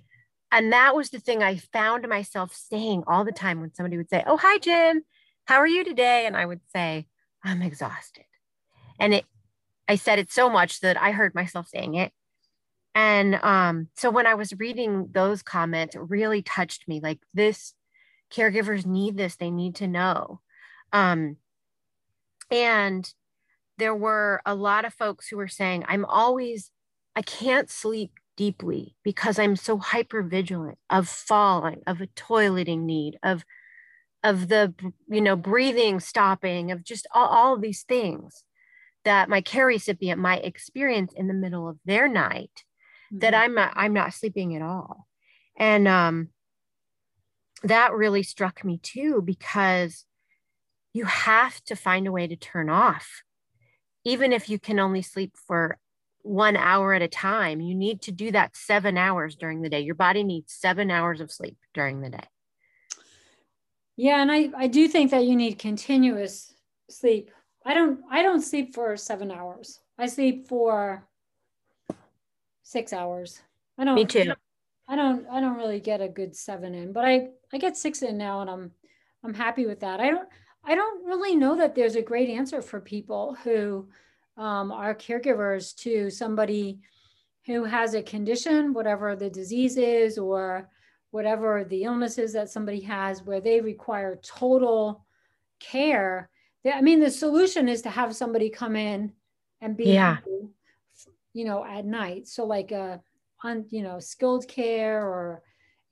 and 0.55 0.71
that 0.71 0.95
was 0.95 1.09
the 1.09 1.19
thing 1.19 1.43
I 1.43 1.57
found 1.57 2.07
myself 2.07 2.55
saying 2.55 3.03
all 3.07 3.25
the 3.25 3.33
time 3.33 3.59
when 3.59 3.73
somebody 3.73 3.97
would 3.97 4.09
say, 4.09 4.23
Oh, 4.25 4.37
hi, 4.37 4.57
Jen. 4.57 5.03
How 5.45 5.57
are 5.57 5.67
you 5.67 5.83
today? 5.83 6.25
And 6.25 6.37
I 6.37 6.45
would 6.45 6.61
say, 6.73 7.07
I'm 7.43 7.61
exhausted. 7.61 8.23
And 8.97 9.13
it, 9.13 9.25
I 9.87 9.95
said 9.95 10.17
it 10.17 10.31
so 10.31 10.49
much 10.49 10.79
that 10.79 10.99
I 10.99 11.11
heard 11.11 11.35
myself 11.35 11.67
saying 11.67 11.95
it. 11.95 12.13
And 12.95 13.35
um, 13.35 13.89
so 13.97 14.09
when 14.09 14.25
I 14.25 14.35
was 14.35 14.53
reading 14.57 15.09
those 15.11 15.43
comments, 15.43 15.95
it 15.95 15.99
really 15.99 16.41
touched 16.41 16.87
me. 16.87 17.01
Like 17.01 17.19
this, 17.33 17.73
caregivers 18.35 18.85
need 18.85 19.17
this, 19.17 19.35
they 19.35 19.51
need 19.51 19.75
to 19.75 19.87
know. 19.87 20.41
Um, 20.91 21.37
and 22.51 23.11
there 23.77 23.95
were 23.95 24.41
a 24.45 24.55
lot 24.55 24.85
of 24.85 24.93
folks 24.93 25.27
who 25.27 25.37
were 25.37 25.47
saying, 25.47 25.85
I'm 25.87 26.05
always, 26.05 26.71
I 27.15 27.21
can't 27.21 27.69
sleep 27.69 28.11
deeply 28.37 28.95
because 29.03 29.39
I'm 29.39 29.55
so 29.55 29.77
hyper 29.77 30.21
vigilant 30.21 30.77
of 30.89 31.07
falling, 31.07 31.81
of 31.87 32.01
a 32.01 32.07
toileting 32.07 32.81
need, 32.81 33.17
of 33.23 33.43
of 34.23 34.47
the 34.47 34.73
you 35.07 35.21
know 35.21 35.35
breathing 35.35 35.99
stopping, 35.99 36.71
of 36.71 36.83
just 36.83 37.07
all, 37.13 37.27
all 37.27 37.57
these 37.57 37.83
things 37.83 38.43
that 39.03 39.29
my 39.29 39.39
care 39.39 39.67
recipient 39.67 40.19
might 40.19 40.43
experience 40.43 41.13
in 41.15 41.27
the 41.27 41.33
middle 41.33 41.69
of 41.69 41.77
their 41.85 42.07
night 42.07 42.63
mm-hmm. 43.13 43.19
that 43.19 43.35
I'm 43.35 43.53
not 43.53 43.73
I'm 43.75 43.93
not 43.93 44.13
sleeping 44.13 44.55
at 44.55 44.61
all. 44.61 45.07
And 45.57 45.87
um 45.87 46.29
that 47.63 47.93
really 47.93 48.23
struck 48.23 48.63
me 48.63 48.77
too 48.77 49.21
because 49.23 50.05
you 50.93 51.05
have 51.05 51.61
to 51.65 51.75
find 51.75 52.07
a 52.07 52.11
way 52.11 52.27
to 52.27 52.35
turn 52.35 52.69
off 52.69 53.23
even 54.05 54.31
if 54.31 54.49
you 54.49 54.59
can 54.59 54.79
only 54.79 55.01
sleep 55.01 55.35
for 55.47 55.77
one 56.21 56.55
hour 56.55 56.93
at 56.93 57.01
a 57.01 57.07
time, 57.07 57.59
you 57.59 57.75
need 57.75 58.01
to 58.03 58.11
do 58.11 58.31
that 58.31 58.55
seven 58.55 58.97
hours 58.97 59.35
during 59.35 59.61
the 59.61 59.69
day. 59.69 59.81
Your 59.81 59.95
body 59.95 60.23
needs 60.23 60.53
seven 60.53 60.89
hours 60.89 61.21
of 61.21 61.31
sleep 61.31 61.57
during 61.73 62.01
the 62.01 62.09
day. 62.09 62.23
Yeah, 63.97 64.21
and 64.21 64.31
I, 64.31 64.49
I 64.55 64.67
do 64.67 64.87
think 64.87 65.11
that 65.11 65.25
you 65.25 65.35
need 65.35 65.59
continuous 65.59 66.53
sleep. 66.89 67.31
I 67.65 67.73
don't 67.73 68.01
I 68.11 68.21
don't 68.21 68.41
sleep 68.41 68.75
for 68.75 68.95
seven 68.97 69.31
hours. 69.31 69.79
I 69.97 70.07
sleep 70.07 70.47
for 70.47 71.07
six 72.63 72.93
hours. 72.93 73.39
I 73.77 73.85
don't 73.85 73.95
Me 73.95 74.05
too. 74.05 74.33
I 74.87 74.95
don't 74.95 75.25
I 75.31 75.39
don't 75.39 75.57
really 75.57 75.79
get 75.79 76.01
a 76.01 76.07
good 76.07 76.35
seven 76.35 76.75
in, 76.75 76.91
but 76.91 77.05
I 77.05 77.29
I 77.55 77.57
get 77.57 77.77
six 77.77 78.01
in 78.01 78.17
now 78.17 78.41
and 78.41 78.49
I'm 78.49 78.71
I'm 79.23 79.33
happy 79.33 79.65
with 79.65 79.79
that. 79.79 80.01
I 80.01 80.09
don't 80.11 80.27
I 80.65 80.75
don't 80.75 81.05
really 81.05 81.37
know 81.37 81.55
that 81.55 81.73
there's 81.73 81.95
a 81.95 82.01
great 82.01 82.29
answer 82.29 82.61
for 82.61 82.81
people 82.81 83.37
who 83.45 83.87
um, 84.35 84.73
are 84.73 84.93
caregivers 84.93 85.73
to 85.77 86.09
somebody 86.09 86.81
who 87.45 87.63
has 87.63 87.93
a 87.93 88.01
condition, 88.01 88.73
whatever 88.73 89.15
the 89.15 89.29
disease 89.29 89.77
is, 89.77 90.17
or 90.17 90.69
whatever 91.11 91.63
the 91.63 91.83
illness 91.83 92.17
is 92.17 92.33
that 92.33 92.49
somebody 92.49 92.81
has, 92.81 93.23
where 93.23 93.39
they 93.39 93.61
require 93.61 94.19
total 94.21 95.05
care. 95.61 96.29
I 96.69 96.81
mean, 96.81 96.99
the 96.99 97.11
solution 97.11 97.69
is 97.69 97.83
to 97.83 97.89
have 97.89 98.15
somebody 98.15 98.49
come 98.49 98.75
in 98.75 99.13
and 99.61 99.77
be, 99.77 99.85
yeah. 99.85 100.17
you 101.33 101.45
know, 101.45 101.63
at 101.63 101.85
night. 101.85 102.27
So, 102.27 102.45
like 102.45 102.71
a, 102.71 102.99
on, 103.43 103.65
you 103.69 103.83
know, 103.83 103.99
skilled 103.99 104.47
care 104.47 105.05
or 105.05 105.43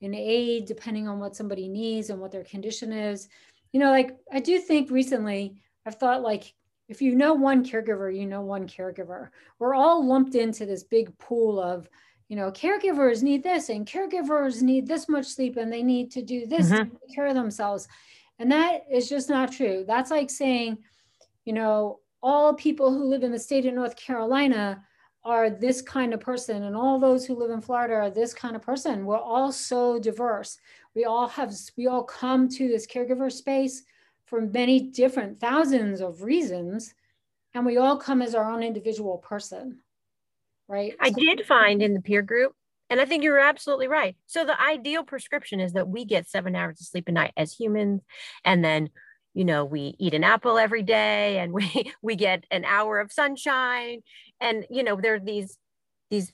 an 0.02 0.14
aid, 0.14 0.66
depending 0.66 1.08
on 1.08 1.18
what 1.18 1.36
somebody 1.36 1.68
needs 1.68 2.10
and 2.10 2.20
what 2.20 2.32
their 2.32 2.44
condition 2.44 2.92
is 2.92 3.28
you 3.74 3.80
know, 3.80 3.90
like 3.90 4.16
I 4.32 4.38
do 4.38 4.60
think 4.60 4.88
recently 4.88 5.56
I've 5.84 5.96
thought 5.96 6.22
like 6.22 6.54
if 6.88 7.02
you 7.02 7.16
know 7.16 7.34
one 7.34 7.64
caregiver, 7.64 8.16
you 8.16 8.24
know 8.24 8.40
one 8.40 8.68
caregiver. 8.68 9.30
We're 9.58 9.74
all 9.74 10.06
lumped 10.06 10.36
into 10.36 10.64
this 10.64 10.84
big 10.84 11.18
pool 11.18 11.60
of, 11.60 11.88
you 12.28 12.36
know, 12.36 12.52
caregivers 12.52 13.24
need 13.24 13.42
this 13.42 13.70
and 13.70 13.84
caregivers 13.84 14.62
need 14.62 14.86
this 14.86 15.08
much 15.08 15.26
sleep 15.26 15.56
and 15.56 15.72
they 15.72 15.82
need 15.82 16.12
to 16.12 16.22
do 16.22 16.46
this 16.46 16.70
mm-hmm. 16.70 16.84
to 16.84 16.84
take 16.84 17.14
care 17.16 17.26
of 17.26 17.34
themselves. 17.34 17.88
And 18.38 18.52
that 18.52 18.84
is 18.88 19.08
just 19.08 19.28
not 19.28 19.50
true. 19.50 19.84
That's 19.84 20.10
like 20.12 20.30
saying, 20.30 20.78
you 21.44 21.52
know, 21.52 21.98
all 22.22 22.54
people 22.54 22.92
who 22.92 23.06
live 23.06 23.24
in 23.24 23.32
the 23.32 23.40
state 23.40 23.66
of 23.66 23.74
North 23.74 23.96
Carolina 23.96 24.84
are 25.24 25.48
this 25.48 25.80
kind 25.80 26.12
of 26.12 26.20
person 26.20 26.64
and 26.64 26.76
all 26.76 26.98
those 26.98 27.24
who 27.24 27.34
live 27.34 27.50
in 27.50 27.60
Florida 27.60 27.94
are 27.94 28.10
this 28.10 28.34
kind 28.34 28.54
of 28.54 28.62
person. 28.62 29.06
We're 29.06 29.18
all 29.18 29.52
so 29.52 29.98
diverse. 29.98 30.58
We 30.94 31.04
all 31.04 31.28
have 31.28 31.52
we 31.76 31.86
all 31.86 32.04
come 32.04 32.48
to 32.50 32.68
this 32.68 32.86
caregiver 32.86 33.32
space 33.32 33.82
for 34.26 34.40
many 34.40 34.80
different 34.80 35.40
thousands 35.40 36.00
of 36.00 36.22
reasons 36.22 36.94
and 37.54 37.64
we 37.64 37.76
all 37.76 37.96
come 37.96 38.20
as 38.20 38.34
our 38.34 38.50
own 38.50 38.62
individual 38.62 39.18
person 39.18 39.78
right? 40.68 40.94
I 41.00 41.10
so- 41.10 41.16
did 41.16 41.46
find 41.46 41.82
in 41.82 41.94
the 41.94 42.00
peer 42.00 42.22
group 42.22 42.52
and 42.90 43.00
i 43.00 43.04
think 43.04 43.22
you're 43.24 43.38
absolutely 43.38 43.88
right. 43.88 44.16
So 44.26 44.44
the 44.44 44.60
ideal 44.60 45.04
prescription 45.04 45.60
is 45.60 45.72
that 45.72 45.88
we 45.88 46.04
get 46.04 46.28
seven 46.28 46.54
hours 46.54 46.80
of 46.80 46.86
sleep 46.86 47.08
a 47.08 47.12
night 47.12 47.32
as 47.36 47.52
humans 47.52 48.02
and 48.44 48.64
then 48.64 48.90
you 49.34 49.44
know 49.44 49.64
we 49.64 49.94
eat 49.98 50.14
an 50.14 50.24
apple 50.24 50.58
every 50.58 50.82
day 50.82 51.38
and 51.38 51.52
we 51.52 51.92
we 52.02 52.16
get 52.16 52.44
an 52.50 52.64
hour 52.64 53.00
of 53.00 53.12
sunshine 53.12 54.00
and 54.40 54.66
you 54.70 54.82
know 54.82 54.98
there 55.00 55.14
are 55.14 55.20
these 55.20 55.58
these 56.10 56.32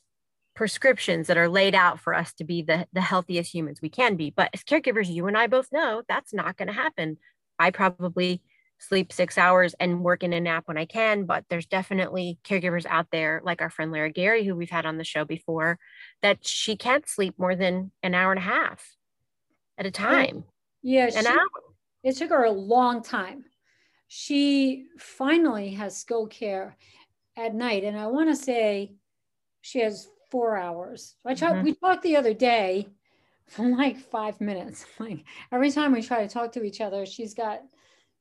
prescriptions 0.54 1.28
that 1.28 1.38
are 1.38 1.48
laid 1.48 1.74
out 1.74 2.00
for 2.00 2.14
us 2.14 2.32
to 2.34 2.44
be 2.44 2.60
the, 2.60 2.86
the 2.92 3.00
healthiest 3.00 3.54
humans 3.54 3.80
we 3.80 3.88
can 3.88 4.16
be. 4.16 4.30
But 4.30 4.50
as 4.52 4.62
caregivers, 4.62 5.10
you 5.10 5.26
and 5.26 5.34
I 5.34 5.46
both 5.46 5.68
know 5.72 6.02
that's 6.08 6.34
not 6.34 6.56
going 6.56 6.68
to 6.68 6.74
happen. 6.74 7.16
I 7.58 7.70
probably 7.70 8.42
sleep 8.78 9.12
six 9.12 9.38
hours 9.38 9.74
and 9.78 10.02
work 10.02 10.22
in 10.22 10.32
a 10.32 10.40
nap 10.40 10.64
when 10.66 10.78
I 10.78 10.86
can, 10.86 11.24
but 11.24 11.44
there's 11.48 11.66
definitely 11.66 12.38
caregivers 12.44 12.86
out 12.86 13.06
there, 13.12 13.40
like 13.44 13.60
our 13.60 13.70
friend 13.70 13.92
Lara 13.92 14.10
Gary, 14.10 14.44
who 14.44 14.54
we've 14.54 14.70
had 14.70 14.86
on 14.86 14.98
the 14.98 15.04
show 15.04 15.24
before, 15.24 15.78
that 16.22 16.46
she 16.46 16.76
can't 16.76 17.08
sleep 17.08 17.34
more 17.38 17.54
than 17.54 17.92
an 18.02 18.14
hour 18.14 18.32
and 18.32 18.38
a 18.38 18.42
half 18.42 18.96
at 19.78 19.86
a 19.86 19.90
time. 19.90 20.44
Yeah, 20.82 21.06
an 21.06 21.24
she, 21.24 21.26
hour. 21.26 21.38
It 22.02 22.16
took 22.16 22.30
her 22.30 22.44
a 22.44 22.50
long 22.50 23.02
time. 23.02 23.44
She 24.08 24.86
finally 24.98 25.70
has 25.74 25.96
skill 25.96 26.26
care 26.26 26.76
at 27.36 27.54
night. 27.54 27.84
And 27.84 27.98
I 27.98 28.06
want 28.06 28.28
to 28.28 28.36
say 28.36 28.94
she 29.60 29.80
has 29.80 30.08
four 30.30 30.56
hours. 30.56 31.16
I 31.24 31.34
tried, 31.34 31.54
mm-hmm. 31.54 31.64
we 31.64 31.74
talked 31.74 32.02
the 32.02 32.16
other 32.16 32.34
day 32.34 32.88
for 33.46 33.68
like 33.68 33.98
five 33.98 34.40
minutes. 34.40 34.86
Like 34.98 35.24
every 35.52 35.70
time 35.70 35.92
we 35.92 36.02
try 36.02 36.26
to 36.26 36.32
talk 36.32 36.52
to 36.52 36.62
each 36.62 36.80
other, 36.80 37.04
she's 37.04 37.34
got 37.34 37.60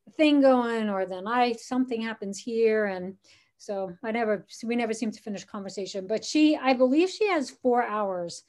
a 0.08 0.12
thing 0.12 0.42
going, 0.42 0.90
or 0.90 1.06
then 1.06 1.28
I 1.28 1.54
something 1.54 2.02
happens 2.02 2.40
here, 2.40 2.86
and 2.86 3.16
so 3.58 3.94
I 4.04 4.12
never 4.12 4.46
we 4.64 4.76
never 4.76 4.94
seem 4.94 5.12
to 5.12 5.22
finish 5.22 5.44
conversation. 5.46 6.08
But 6.08 6.26
she, 6.26 6.58
I 6.58 6.74
believe, 6.74 7.10
she 7.10 7.28
has 7.28 7.50
four 7.50 7.84
hours. 7.84 8.44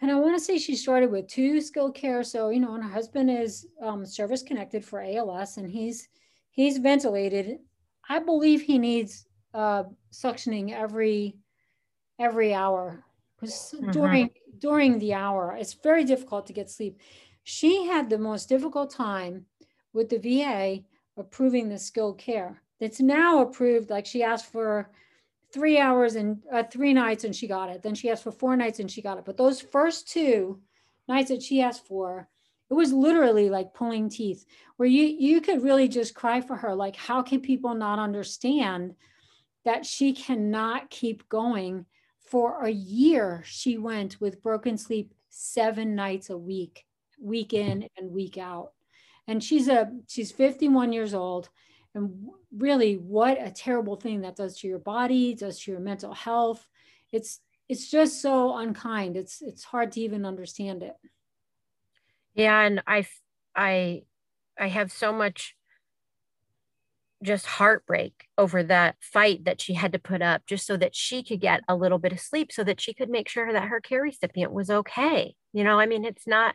And 0.00 0.10
I 0.10 0.14
want 0.14 0.36
to 0.36 0.42
say 0.42 0.58
she 0.58 0.76
started 0.76 1.10
with 1.10 1.28
two 1.28 1.60
skilled 1.60 1.94
care. 1.94 2.22
So, 2.22 2.48
you 2.50 2.60
know, 2.60 2.74
and 2.74 2.82
her 2.82 2.90
husband 2.90 3.30
is 3.30 3.66
um, 3.82 4.06
service 4.06 4.42
connected 4.42 4.84
for 4.84 5.02
ALS 5.02 5.58
and 5.58 5.70
he's 5.70 6.08
he's 6.50 6.78
ventilated. 6.78 7.58
I 8.08 8.18
believe 8.18 8.62
he 8.62 8.78
needs 8.78 9.26
uh, 9.54 9.84
suctioning 10.12 10.72
every 10.72 11.36
every 12.18 12.52
hour 12.54 13.02
because 13.36 13.74
mm-hmm. 13.74 13.90
during 13.90 14.30
during 14.58 14.98
the 14.98 15.14
hour 15.14 15.56
it's 15.58 15.72
very 15.72 16.04
difficult 16.04 16.46
to 16.46 16.52
get 16.52 16.70
sleep 16.70 16.98
she 17.44 17.86
had 17.86 18.10
the 18.10 18.18
most 18.18 18.48
difficult 18.48 18.90
time 18.90 19.46
with 19.92 20.08
the 20.10 20.18
va 20.18 20.78
approving 21.16 21.68
the 21.68 21.78
skilled 21.78 22.18
care 22.18 22.60
it's 22.78 23.00
now 23.00 23.40
approved 23.40 23.90
like 23.90 24.06
she 24.06 24.22
asked 24.22 24.52
for 24.52 24.90
three 25.52 25.78
hours 25.78 26.14
and 26.14 26.42
uh, 26.52 26.62
three 26.62 26.92
nights 26.92 27.24
and 27.24 27.34
she 27.34 27.46
got 27.46 27.70
it 27.70 27.82
then 27.82 27.94
she 27.94 28.10
asked 28.10 28.22
for 28.22 28.32
four 28.32 28.56
nights 28.56 28.78
and 28.78 28.90
she 28.90 29.02
got 29.02 29.18
it 29.18 29.24
but 29.24 29.36
those 29.36 29.60
first 29.60 30.08
two 30.08 30.60
nights 31.08 31.30
that 31.30 31.42
she 31.42 31.60
asked 31.60 31.86
for 31.86 32.28
it 32.70 32.74
was 32.74 32.92
literally 32.92 33.50
like 33.50 33.74
pulling 33.74 34.08
teeth 34.08 34.44
where 34.76 34.88
you 34.88 35.04
you 35.04 35.40
could 35.40 35.62
really 35.62 35.88
just 35.88 36.14
cry 36.14 36.40
for 36.40 36.56
her 36.56 36.74
like 36.74 36.96
how 36.96 37.22
can 37.22 37.40
people 37.40 37.74
not 37.74 37.98
understand 37.98 38.94
that 39.64 39.84
she 39.84 40.12
cannot 40.12 40.88
keep 40.90 41.28
going 41.28 41.84
for 42.30 42.64
a 42.64 42.70
year, 42.70 43.42
she 43.44 43.76
went 43.76 44.20
with 44.20 44.42
broken 44.42 44.78
sleep 44.78 45.12
seven 45.30 45.96
nights 45.96 46.30
a 46.30 46.38
week, 46.38 46.86
week 47.20 47.52
in 47.52 47.88
and 47.96 48.12
week 48.12 48.38
out. 48.38 48.70
And 49.26 49.42
she's 49.42 49.68
a 49.68 49.90
she's 50.06 50.30
51 50.30 50.92
years 50.92 51.12
old. 51.12 51.48
And 51.94 52.28
really, 52.56 52.94
what 52.96 53.38
a 53.40 53.50
terrible 53.50 53.96
thing 53.96 54.20
that 54.20 54.36
does 54.36 54.58
to 54.58 54.68
your 54.68 54.78
body, 54.78 55.34
does 55.34 55.58
to 55.60 55.72
your 55.72 55.80
mental 55.80 56.14
health. 56.14 56.66
It's 57.12 57.40
it's 57.68 57.90
just 57.90 58.22
so 58.22 58.56
unkind. 58.56 59.16
It's 59.16 59.42
it's 59.42 59.64
hard 59.64 59.92
to 59.92 60.00
even 60.00 60.24
understand 60.24 60.82
it. 60.82 60.96
Yeah, 62.34 62.60
and 62.60 62.82
I 62.86 63.06
I 63.54 64.02
I 64.58 64.68
have 64.68 64.92
so 64.92 65.12
much 65.12 65.56
just 67.22 67.46
heartbreak 67.46 68.26
over 68.38 68.62
that 68.62 68.96
fight 69.00 69.44
that 69.44 69.60
she 69.60 69.74
had 69.74 69.92
to 69.92 69.98
put 69.98 70.22
up 70.22 70.42
just 70.46 70.66
so 70.66 70.76
that 70.76 70.94
she 70.94 71.22
could 71.22 71.40
get 71.40 71.62
a 71.68 71.76
little 71.76 71.98
bit 71.98 72.12
of 72.12 72.20
sleep 72.20 72.50
so 72.50 72.64
that 72.64 72.80
she 72.80 72.94
could 72.94 73.10
make 73.10 73.28
sure 73.28 73.52
that 73.52 73.68
her 73.68 73.80
care 73.80 74.00
recipient 74.00 74.52
was 74.52 74.70
okay 74.70 75.34
you 75.52 75.62
know 75.62 75.78
i 75.78 75.84
mean 75.84 76.04
it's 76.04 76.26
not 76.26 76.54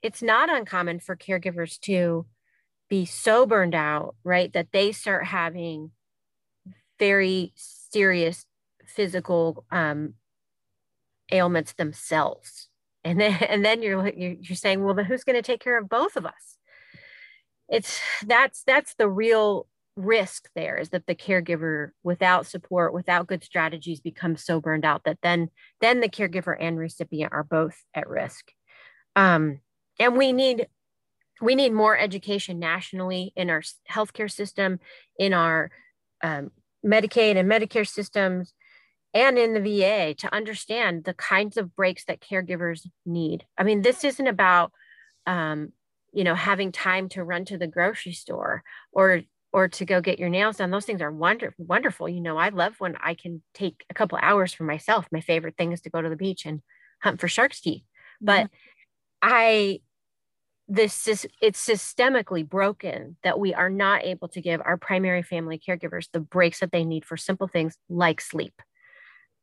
it's 0.00 0.22
not 0.22 0.48
uncommon 0.48 0.98
for 0.98 1.14
caregivers 1.14 1.78
to 1.80 2.24
be 2.88 3.04
so 3.04 3.46
burned 3.46 3.74
out 3.74 4.14
right 4.24 4.52
that 4.52 4.68
they 4.72 4.92
start 4.92 5.26
having 5.26 5.90
very 6.98 7.52
serious 7.56 8.46
physical 8.86 9.64
um, 9.70 10.14
ailments 11.30 11.72
themselves. 11.74 12.68
And 13.04 13.20
then 13.20 13.34
and 13.48 13.64
then 13.64 13.82
you're 13.82 14.08
you're, 14.08 14.56
saying 14.56 14.82
well 14.82 14.94
then 14.94 15.04
who's 15.04 15.24
going 15.24 15.36
to 15.36 15.42
take 15.42 15.60
care 15.60 15.78
of 15.78 15.88
both 15.88 16.16
of 16.16 16.26
us? 16.26 16.58
It's 17.68 18.00
that's 18.24 18.62
that's 18.64 18.94
the 18.94 19.08
real 19.08 19.66
risk 19.96 20.50
there 20.54 20.76
is 20.76 20.90
that 20.90 21.06
the 21.06 21.14
caregiver 21.14 21.90
without 22.02 22.46
support 22.46 22.92
without 22.92 23.26
good 23.26 23.42
strategies 23.42 23.98
becomes 23.98 24.44
so 24.44 24.60
burned 24.60 24.84
out 24.84 25.04
that 25.04 25.16
then 25.22 25.48
then 25.80 26.00
the 26.00 26.08
caregiver 26.08 26.54
and 26.60 26.78
recipient 26.78 27.32
are 27.32 27.44
both 27.44 27.76
at 27.94 28.08
risk. 28.08 28.50
Um, 29.14 29.60
and 29.98 30.16
we 30.16 30.32
need 30.32 30.66
we 31.40 31.54
need 31.54 31.72
more 31.72 31.96
education 31.96 32.58
nationally 32.58 33.32
in 33.36 33.50
our 33.50 33.62
healthcare 33.90 34.30
system 34.30 34.80
in 35.18 35.32
our 35.32 35.70
um, 36.22 36.50
medicaid 36.84 37.36
and 37.36 37.50
medicare 37.50 37.86
systems 37.86 38.54
and 39.12 39.38
in 39.38 39.54
the 39.54 39.60
VA 39.60 40.14
to 40.14 40.34
understand 40.34 41.04
the 41.04 41.14
kinds 41.14 41.56
of 41.56 41.74
breaks 41.74 42.04
that 42.04 42.20
caregivers 42.20 42.86
need. 43.04 43.44
I 43.56 43.64
mean, 43.64 43.82
this 43.82 44.04
isn't 44.04 44.26
about, 44.26 44.72
um, 45.26 45.72
you 46.12 46.24
know, 46.24 46.34
having 46.34 46.72
time 46.72 47.08
to 47.10 47.24
run 47.24 47.44
to 47.46 47.58
the 47.58 47.66
grocery 47.66 48.12
store 48.12 48.62
or 48.92 49.22
or 49.52 49.68
to 49.68 49.86
go 49.86 50.02
get 50.02 50.18
your 50.18 50.28
nails 50.28 50.58
done. 50.58 50.70
Those 50.70 50.84
things 50.84 51.00
are 51.00 51.10
wonderful, 51.10 51.64
wonderful. 51.64 52.10
You 52.10 52.20
know, 52.20 52.36
I 52.36 52.50
love 52.50 52.74
when 52.78 52.94
I 53.02 53.14
can 53.14 53.42
take 53.54 53.86
a 53.88 53.94
couple 53.94 54.18
hours 54.20 54.52
for 54.52 54.64
myself. 54.64 55.06
My 55.10 55.22
favorite 55.22 55.56
thing 55.56 55.72
is 55.72 55.80
to 55.82 55.90
go 55.90 56.02
to 56.02 56.10
the 56.10 56.16
beach 56.16 56.44
and 56.44 56.60
hunt 57.00 57.20
for 57.20 57.28
shark's 57.28 57.62
teeth. 57.62 57.84
But 58.20 58.46
mm-hmm. 58.46 58.54
I 59.22 59.80
this 60.68 61.06
is 61.06 61.26
it's 61.40 61.64
systemically 61.64 62.48
broken 62.48 63.16
that 63.22 63.38
we 63.38 63.54
are 63.54 63.70
not 63.70 64.04
able 64.04 64.28
to 64.28 64.40
give 64.40 64.60
our 64.60 64.76
primary 64.76 65.22
family 65.22 65.58
caregivers 65.58 66.08
the 66.12 66.20
breaks 66.20 66.60
that 66.60 66.72
they 66.72 66.84
need 66.84 67.04
for 67.04 67.16
simple 67.16 67.46
things 67.46 67.76
like 67.88 68.20
sleep. 68.20 68.60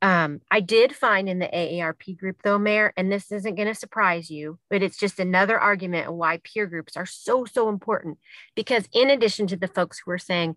Um, 0.02 0.42
I 0.50 0.60
did 0.60 0.94
find 0.94 1.30
in 1.30 1.38
the 1.38 1.46
AARP 1.46 2.18
group 2.18 2.42
though, 2.44 2.58
Mayor, 2.58 2.92
and 2.94 3.10
this 3.10 3.32
isn't 3.32 3.54
going 3.54 3.68
to 3.68 3.74
surprise 3.74 4.30
you, 4.30 4.58
but 4.68 4.82
it's 4.82 4.98
just 4.98 5.18
another 5.18 5.58
argument 5.58 6.12
why 6.12 6.40
peer 6.44 6.66
groups 6.66 6.94
are 6.94 7.06
so, 7.06 7.46
so 7.46 7.70
important. 7.70 8.18
Because 8.54 8.86
in 8.92 9.08
addition 9.08 9.46
to 9.46 9.56
the 9.56 9.66
folks 9.66 10.02
who 10.04 10.10
are 10.10 10.18
saying, 10.18 10.56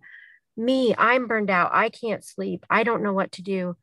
me, 0.58 0.94
I'm 0.98 1.28
burned 1.28 1.50
out, 1.50 1.70
I 1.72 1.88
can't 1.88 2.26
sleep, 2.26 2.66
I 2.70 2.84
don't 2.84 3.04
know 3.04 3.14
what 3.14 3.32
to 3.34 3.42
do, 3.42 3.78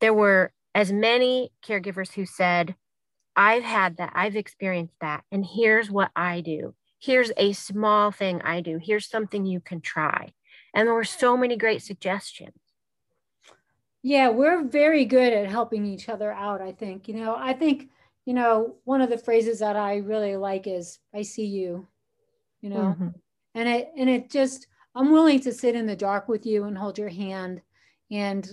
there 0.00 0.14
were 0.14 0.52
as 0.72 0.92
many 0.92 1.50
caregivers 1.66 2.12
who 2.12 2.26
said, 2.26 2.76
I've 3.36 3.64
had 3.64 3.98
that, 3.98 4.12
I've 4.14 4.36
experienced 4.36 4.94
that, 5.00 5.22
and 5.30 5.44
here's 5.44 5.90
what 5.90 6.10
I 6.16 6.40
do. 6.40 6.74
Here's 6.98 7.30
a 7.36 7.52
small 7.52 8.10
thing 8.10 8.40
I 8.42 8.60
do. 8.62 8.78
Here's 8.82 9.08
something 9.08 9.44
you 9.44 9.60
can 9.60 9.80
try. 9.80 10.32
And 10.74 10.86
there 10.86 10.94
were 10.94 11.04
so 11.04 11.36
many 11.36 11.56
great 11.56 11.82
suggestions. 11.82 12.54
Yeah, 14.02 14.28
we're 14.30 14.64
very 14.64 15.04
good 15.04 15.32
at 15.32 15.50
helping 15.50 15.84
each 15.84 16.08
other 16.08 16.32
out, 16.32 16.62
I 16.62 16.72
think. 16.72 17.08
You 17.08 17.14
know, 17.14 17.34
I 17.36 17.52
think, 17.52 17.90
you 18.24 18.34
know, 18.34 18.76
one 18.84 19.00
of 19.00 19.10
the 19.10 19.18
phrases 19.18 19.58
that 19.58 19.76
I 19.76 19.96
really 19.96 20.36
like 20.36 20.66
is 20.66 20.98
I 21.14 21.22
see 21.22 21.46
you, 21.46 21.86
you 22.60 22.70
know. 22.70 22.76
Mm-hmm. 22.76 23.08
And 23.54 23.68
it 23.68 23.90
and 23.96 24.08
it 24.08 24.30
just 24.30 24.66
I'm 24.94 25.10
willing 25.10 25.40
to 25.40 25.52
sit 25.52 25.74
in 25.74 25.86
the 25.86 25.96
dark 25.96 26.28
with 26.28 26.46
you 26.46 26.64
and 26.64 26.76
hold 26.76 26.98
your 26.98 27.08
hand 27.08 27.62
and 28.10 28.48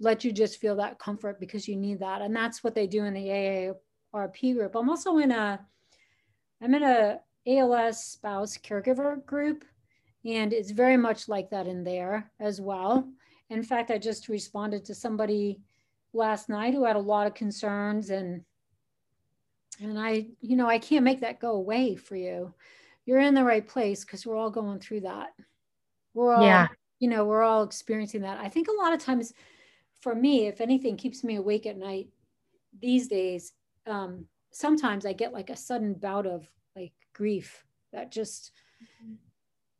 let 0.00 0.24
you 0.24 0.32
just 0.32 0.58
feel 0.58 0.76
that 0.76 0.98
comfort 0.98 1.38
because 1.38 1.68
you 1.68 1.76
need 1.76 2.00
that. 2.00 2.22
And 2.22 2.34
that's 2.34 2.64
what 2.64 2.74
they 2.74 2.86
do 2.86 3.04
in 3.04 3.14
the 3.14 3.30
AA 3.30 3.74
RP 4.14 4.54
group. 4.54 4.74
I'm 4.74 4.88
also 4.88 5.18
in 5.18 5.30
a, 5.30 5.60
I'm 6.62 6.74
in 6.74 6.82
a 6.82 7.20
ALS 7.46 8.04
spouse 8.04 8.56
caregiver 8.56 9.24
group, 9.26 9.64
and 10.24 10.52
it's 10.52 10.70
very 10.70 10.96
much 10.96 11.28
like 11.28 11.50
that 11.50 11.66
in 11.66 11.84
there 11.84 12.30
as 12.40 12.60
well. 12.60 13.08
In 13.50 13.62
fact, 13.62 13.90
I 13.90 13.98
just 13.98 14.28
responded 14.28 14.84
to 14.86 14.94
somebody 14.94 15.60
last 16.12 16.48
night 16.48 16.74
who 16.74 16.84
had 16.84 16.96
a 16.96 17.00
lot 17.00 17.26
of 17.26 17.34
concerns 17.34 18.10
and 18.10 18.42
and 19.80 19.98
I, 19.98 20.28
you 20.40 20.56
know, 20.56 20.68
I 20.68 20.78
can't 20.78 21.04
make 21.04 21.20
that 21.20 21.40
go 21.40 21.52
away 21.52 21.96
for 21.96 22.14
you. 22.14 22.54
You're 23.06 23.18
in 23.18 23.34
the 23.34 23.44
right 23.44 23.66
place 23.66 24.04
because 24.04 24.24
we're 24.24 24.36
all 24.36 24.50
going 24.50 24.78
through 24.78 25.00
that. 25.00 25.30
We're 26.14 26.32
all, 26.32 26.44
yeah. 26.44 26.68
you 27.00 27.08
know, 27.08 27.24
we're 27.24 27.42
all 27.42 27.64
experiencing 27.64 28.22
that. 28.22 28.38
I 28.38 28.48
think 28.48 28.68
a 28.68 28.82
lot 28.82 28.92
of 28.92 29.00
times 29.00 29.32
for 30.00 30.14
me, 30.14 30.46
if 30.46 30.60
anything 30.60 30.96
keeps 30.96 31.24
me 31.24 31.36
awake 31.36 31.66
at 31.66 31.76
night 31.76 32.08
these 32.80 33.08
days, 33.08 33.52
um, 33.86 34.26
sometimes 34.50 35.06
I 35.06 35.12
get 35.12 35.32
like 35.32 35.50
a 35.50 35.56
sudden 35.56 35.94
bout 35.94 36.26
of 36.26 36.48
like 36.76 36.92
grief 37.12 37.64
that 37.92 38.12
just 38.12 38.52
mm-hmm. 38.82 39.14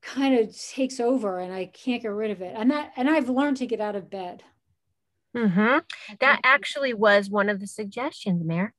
kind 0.02 0.38
of 0.38 0.56
takes 0.56 1.00
over 1.00 1.38
and 1.38 1.52
I 1.52 1.66
can't 1.66 2.02
get 2.02 2.08
rid 2.08 2.30
of 2.30 2.42
it. 2.42 2.54
And 2.56 2.70
that 2.70 2.92
and 2.96 3.08
I've 3.08 3.28
learned 3.28 3.58
to 3.58 3.66
get 3.66 3.80
out 3.80 3.96
of 3.96 4.10
bed. 4.10 4.42
Mm-hmm. 5.36 5.78
That 6.20 6.40
actually 6.44 6.94
was 6.94 7.28
one 7.28 7.48
of 7.48 7.60
the 7.60 7.66
suggestions, 7.66 8.44
Mayor. 8.44 8.72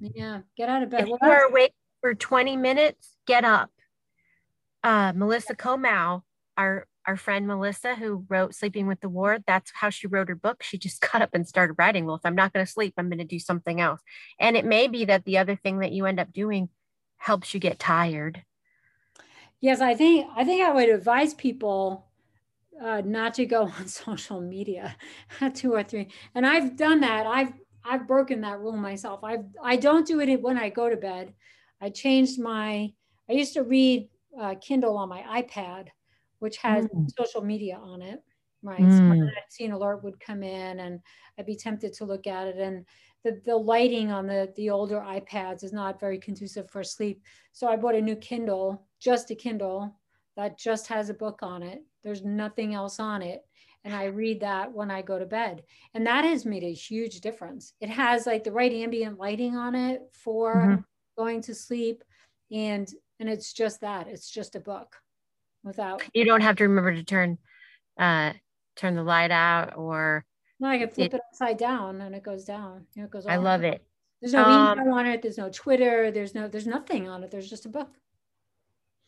Yeah, 0.00 0.40
get 0.56 0.68
out 0.68 0.82
of 0.82 0.90
bed. 0.90 1.02
If 1.02 1.08
you 1.08 1.18
are 1.20 1.44
awake 1.44 1.74
for 2.00 2.14
20 2.14 2.56
minutes, 2.56 3.16
get 3.26 3.44
up. 3.44 3.70
Uh, 4.82 5.12
Melissa 5.14 5.54
Comeau, 5.54 6.22
our 6.56 6.86
our 7.06 7.16
friend 7.16 7.46
Melissa, 7.46 7.94
who 7.94 8.24
wrote 8.28 8.54
Sleeping 8.54 8.86
with 8.86 9.00
the 9.00 9.08
Ward, 9.08 9.44
that's 9.46 9.72
how 9.74 9.90
she 9.90 10.06
wrote 10.06 10.28
her 10.28 10.34
book. 10.34 10.62
She 10.62 10.78
just 10.78 11.00
got 11.12 11.22
up 11.22 11.30
and 11.32 11.46
started 11.46 11.74
writing. 11.78 12.06
Well, 12.06 12.16
if 12.16 12.24
I'm 12.24 12.34
not 12.34 12.52
going 12.52 12.64
to 12.64 12.70
sleep, 12.70 12.94
I'm 12.96 13.08
going 13.08 13.18
to 13.18 13.24
do 13.24 13.38
something 13.38 13.80
else. 13.80 14.00
And 14.38 14.56
it 14.56 14.64
may 14.64 14.88
be 14.88 15.04
that 15.06 15.24
the 15.24 15.38
other 15.38 15.56
thing 15.56 15.80
that 15.80 15.92
you 15.92 16.06
end 16.06 16.20
up 16.20 16.32
doing 16.32 16.68
helps 17.16 17.54
you 17.54 17.60
get 17.60 17.78
tired. 17.78 18.42
Yes, 19.60 19.80
I 19.80 19.94
think 19.94 20.26
I 20.34 20.44
think 20.44 20.62
I 20.64 20.72
would 20.72 20.88
advise 20.88 21.34
people 21.34 22.06
uh, 22.82 23.02
not 23.04 23.34
to 23.34 23.46
go 23.46 23.62
on 23.78 23.86
social 23.88 24.40
media, 24.40 24.96
two 25.54 25.74
or 25.74 25.82
three. 25.82 26.08
And 26.34 26.46
I've 26.46 26.76
done 26.76 27.00
that. 27.00 27.26
I've 27.26 27.52
I've 27.84 28.06
broken 28.06 28.42
that 28.42 28.60
rule 28.60 28.76
myself. 28.76 29.22
I've 29.22 29.44
I 29.62 29.76
don't 29.76 30.06
do 30.06 30.20
it 30.20 30.42
when 30.42 30.58
I 30.58 30.70
go 30.70 30.88
to 30.88 30.96
bed. 30.96 31.34
I 31.80 31.90
changed 31.90 32.38
my. 32.40 32.92
I 33.28 33.32
used 33.32 33.54
to 33.54 33.62
read 33.62 34.08
uh, 34.38 34.54
Kindle 34.60 34.96
on 34.96 35.08
my 35.08 35.42
iPad 35.42 35.88
which 36.40 36.56
has 36.58 36.86
mm. 36.86 37.06
social 37.16 37.42
media 37.42 37.78
on 37.80 38.02
it, 38.02 38.22
right? 38.62 38.80
Mm. 38.80 39.18
So 39.18 39.30
scene 39.48 39.72
alert 39.72 40.02
would 40.02 40.18
come 40.18 40.42
in 40.42 40.80
and 40.80 41.00
I'd 41.38 41.46
be 41.46 41.56
tempted 41.56 41.92
to 41.94 42.04
look 42.04 42.26
at 42.26 42.48
it. 42.48 42.56
And 42.56 42.84
the, 43.24 43.40
the 43.44 43.56
lighting 43.56 44.10
on 44.10 44.26
the, 44.26 44.52
the 44.56 44.70
older 44.70 45.00
iPads 45.00 45.62
is 45.62 45.72
not 45.72 46.00
very 46.00 46.18
conducive 46.18 46.68
for 46.70 46.82
sleep. 46.82 47.22
So 47.52 47.68
I 47.68 47.76
bought 47.76 47.94
a 47.94 48.00
new 48.00 48.16
Kindle, 48.16 48.86
just 48.98 49.30
a 49.30 49.34
Kindle 49.34 49.94
that 50.36 50.58
just 50.58 50.86
has 50.88 51.10
a 51.10 51.14
book 51.14 51.40
on 51.42 51.62
it. 51.62 51.82
There's 52.02 52.24
nothing 52.24 52.74
else 52.74 52.98
on 52.98 53.22
it. 53.22 53.42
And 53.84 53.94
I 53.94 54.06
read 54.06 54.40
that 54.40 54.72
when 54.72 54.90
I 54.90 55.00
go 55.02 55.18
to 55.18 55.24
bed. 55.26 55.62
And 55.94 56.06
that 56.06 56.24
has 56.24 56.44
made 56.44 56.64
a 56.64 56.72
huge 56.72 57.20
difference. 57.20 57.74
It 57.80 57.88
has 57.88 58.26
like 58.26 58.44
the 58.44 58.52
right 58.52 58.72
ambient 58.72 59.18
lighting 59.18 59.56
on 59.56 59.74
it 59.74 60.02
for 60.12 60.54
mm-hmm. 60.56 60.80
going 61.22 61.42
to 61.42 61.54
sleep. 61.54 62.04
And 62.50 62.90
and 63.20 63.28
it's 63.28 63.52
just 63.52 63.82
that. 63.82 64.08
It's 64.08 64.30
just 64.30 64.56
a 64.56 64.60
book 64.60 64.96
without 65.62 66.02
you 66.14 66.24
don't 66.24 66.40
have 66.40 66.56
to 66.56 66.64
remember 66.64 66.94
to 66.94 67.04
turn 67.04 67.38
uh 67.98 68.32
turn 68.76 68.94
the 68.94 69.02
light 69.02 69.30
out 69.30 69.76
or 69.76 70.24
no 70.58 70.68
i 70.68 70.78
can 70.78 70.88
flip 70.88 71.12
it, 71.12 71.16
it 71.16 71.22
upside 71.30 71.58
down 71.58 72.00
and 72.00 72.14
it 72.14 72.22
goes 72.22 72.44
down. 72.44 72.86
You 72.94 73.02
know, 73.02 73.06
it 73.06 73.10
goes 73.10 73.26
i 73.26 73.36
love 73.36 73.64
it. 73.64 73.84
There's 74.20 74.34
no 74.34 74.44
um, 74.44 74.78
email 74.78 74.94
on 74.94 75.06
it. 75.06 75.22
There's 75.22 75.38
no 75.38 75.48
twitter. 75.50 76.10
There's 76.10 76.34
no 76.34 76.48
there's 76.48 76.66
nothing 76.66 77.08
on 77.08 77.24
it. 77.24 77.30
There's 77.30 77.48
just 77.48 77.66
a 77.66 77.70
book. 77.70 77.88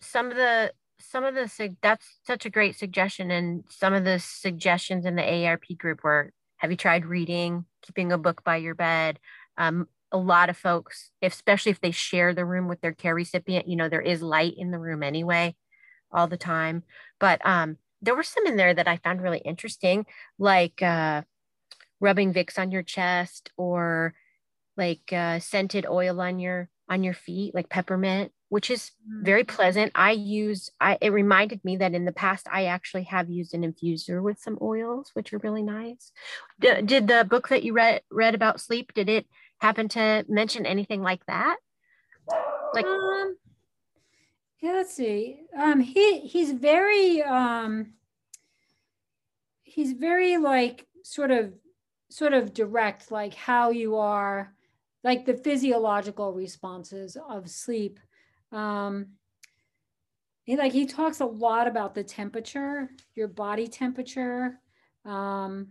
Some 0.00 0.30
of 0.30 0.36
the 0.36 0.72
some 0.98 1.24
of 1.24 1.34
the 1.34 1.76
that's 1.82 2.18
such 2.26 2.46
a 2.46 2.50
great 2.50 2.76
suggestion 2.76 3.30
and 3.30 3.64
some 3.68 3.92
of 3.92 4.04
the 4.04 4.18
suggestions 4.18 5.04
in 5.04 5.16
the 5.16 5.22
AARP 5.22 5.76
group 5.76 6.02
were 6.02 6.32
have 6.56 6.70
you 6.70 6.76
tried 6.76 7.04
reading? 7.04 7.66
Keeping 7.82 8.12
a 8.12 8.18
book 8.18 8.44
by 8.44 8.56
your 8.56 8.74
bed? 8.74 9.18
Um, 9.58 9.88
a 10.12 10.18
lot 10.18 10.50
of 10.50 10.56
folks 10.56 11.10
especially 11.22 11.72
if 11.72 11.80
they 11.80 11.90
share 11.90 12.34
the 12.34 12.44
room 12.44 12.68
with 12.68 12.80
their 12.82 12.92
care 12.92 13.14
recipient 13.14 13.66
you 13.66 13.76
know 13.76 13.88
there 13.88 14.02
is 14.02 14.20
light 14.22 14.52
in 14.58 14.70
the 14.70 14.78
room 14.78 15.02
anyway 15.02 15.54
all 16.12 16.26
the 16.26 16.36
time. 16.36 16.82
But 17.18 17.44
um, 17.44 17.78
there 18.00 18.14
were 18.14 18.22
some 18.22 18.46
in 18.46 18.56
there 18.56 18.74
that 18.74 18.88
I 18.88 18.98
found 18.98 19.22
really 19.22 19.38
interesting, 19.38 20.06
like 20.38 20.82
uh, 20.82 21.22
rubbing 22.00 22.34
Vicks 22.34 22.58
on 22.58 22.70
your 22.70 22.82
chest 22.82 23.50
or 23.56 24.14
like 24.76 25.12
uh, 25.12 25.38
scented 25.38 25.86
oil 25.86 26.20
on 26.20 26.38
your 26.38 26.68
on 26.88 27.02
your 27.02 27.14
feet, 27.14 27.54
like 27.54 27.68
peppermint, 27.68 28.32
which 28.48 28.70
is 28.70 28.90
very 29.06 29.44
mm-hmm. 29.44 29.56
pleasant. 29.56 29.92
I 29.94 30.10
use 30.10 30.68
I 30.80 30.98
it 31.00 31.10
reminded 31.10 31.64
me 31.64 31.76
that 31.76 31.94
in 31.94 32.04
the 32.04 32.12
past 32.12 32.46
I 32.50 32.66
actually 32.66 33.04
have 33.04 33.30
used 33.30 33.54
an 33.54 33.62
infuser 33.62 34.22
with 34.22 34.38
some 34.38 34.58
oils, 34.60 35.10
which 35.14 35.32
are 35.32 35.38
really 35.38 35.62
nice. 35.62 36.12
D- 36.60 36.82
did 36.82 37.08
the 37.08 37.26
book 37.28 37.48
that 37.48 37.62
you 37.62 37.72
read 37.72 38.02
read 38.10 38.34
about 38.34 38.60
sleep 38.60 38.92
did 38.94 39.08
it 39.08 39.26
happen 39.60 39.88
to 39.90 40.26
mention 40.28 40.66
anything 40.66 41.02
like 41.02 41.24
that? 41.26 41.56
Like 42.74 42.84
um, 42.84 43.36
yeah, 44.62 44.72
let's 44.74 44.94
see. 44.94 45.40
Um, 45.58 45.80
he 45.80 46.20
he's 46.20 46.52
very 46.52 47.20
um, 47.20 47.94
he's 49.64 49.92
very 49.92 50.36
like 50.36 50.86
sort 51.02 51.32
of 51.32 51.52
sort 52.10 52.32
of 52.32 52.54
direct, 52.54 53.10
like 53.10 53.34
how 53.34 53.70
you 53.70 53.96
are, 53.96 54.54
like 55.02 55.26
the 55.26 55.34
physiological 55.34 56.32
responses 56.32 57.16
of 57.28 57.50
sleep. 57.50 57.98
Um, 58.52 59.08
he 60.44 60.56
like 60.56 60.72
he 60.72 60.86
talks 60.86 61.18
a 61.18 61.26
lot 61.26 61.66
about 61.66 61.96
the 61.96 62.04
temperature, 62.04 62.88
your 63.16 63.26
body 63.28 63.66
temperature. 63.66 64.60
Um, 65.04 65.70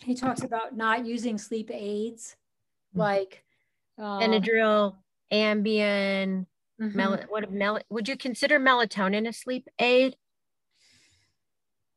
he 0.00 0.14
talks 0.14 0.44
about 0.44 0.74
not 0.74 1.04
using 1.04 1.36
sleep 1.36 1.70
aids, 1.70 2.36
mm-hmm. 2.92 3.00
like 3.00 3.44
um, 3.98 4.20
Benadryl, 4.20 4.96
Ambien, 5.30 6.46
Mm-hmm. 6.80 6.96
Mel- 6.96 7.24
what 7.28 7.52
mel- 7.52 7.82
would 7.90 8.08
you 8.08 8.16
consider 8.16 8.58
melatonin 8.58 9.28
a 9.28 9.32
sleep 9.32 9.68
aid? 9.78 10.16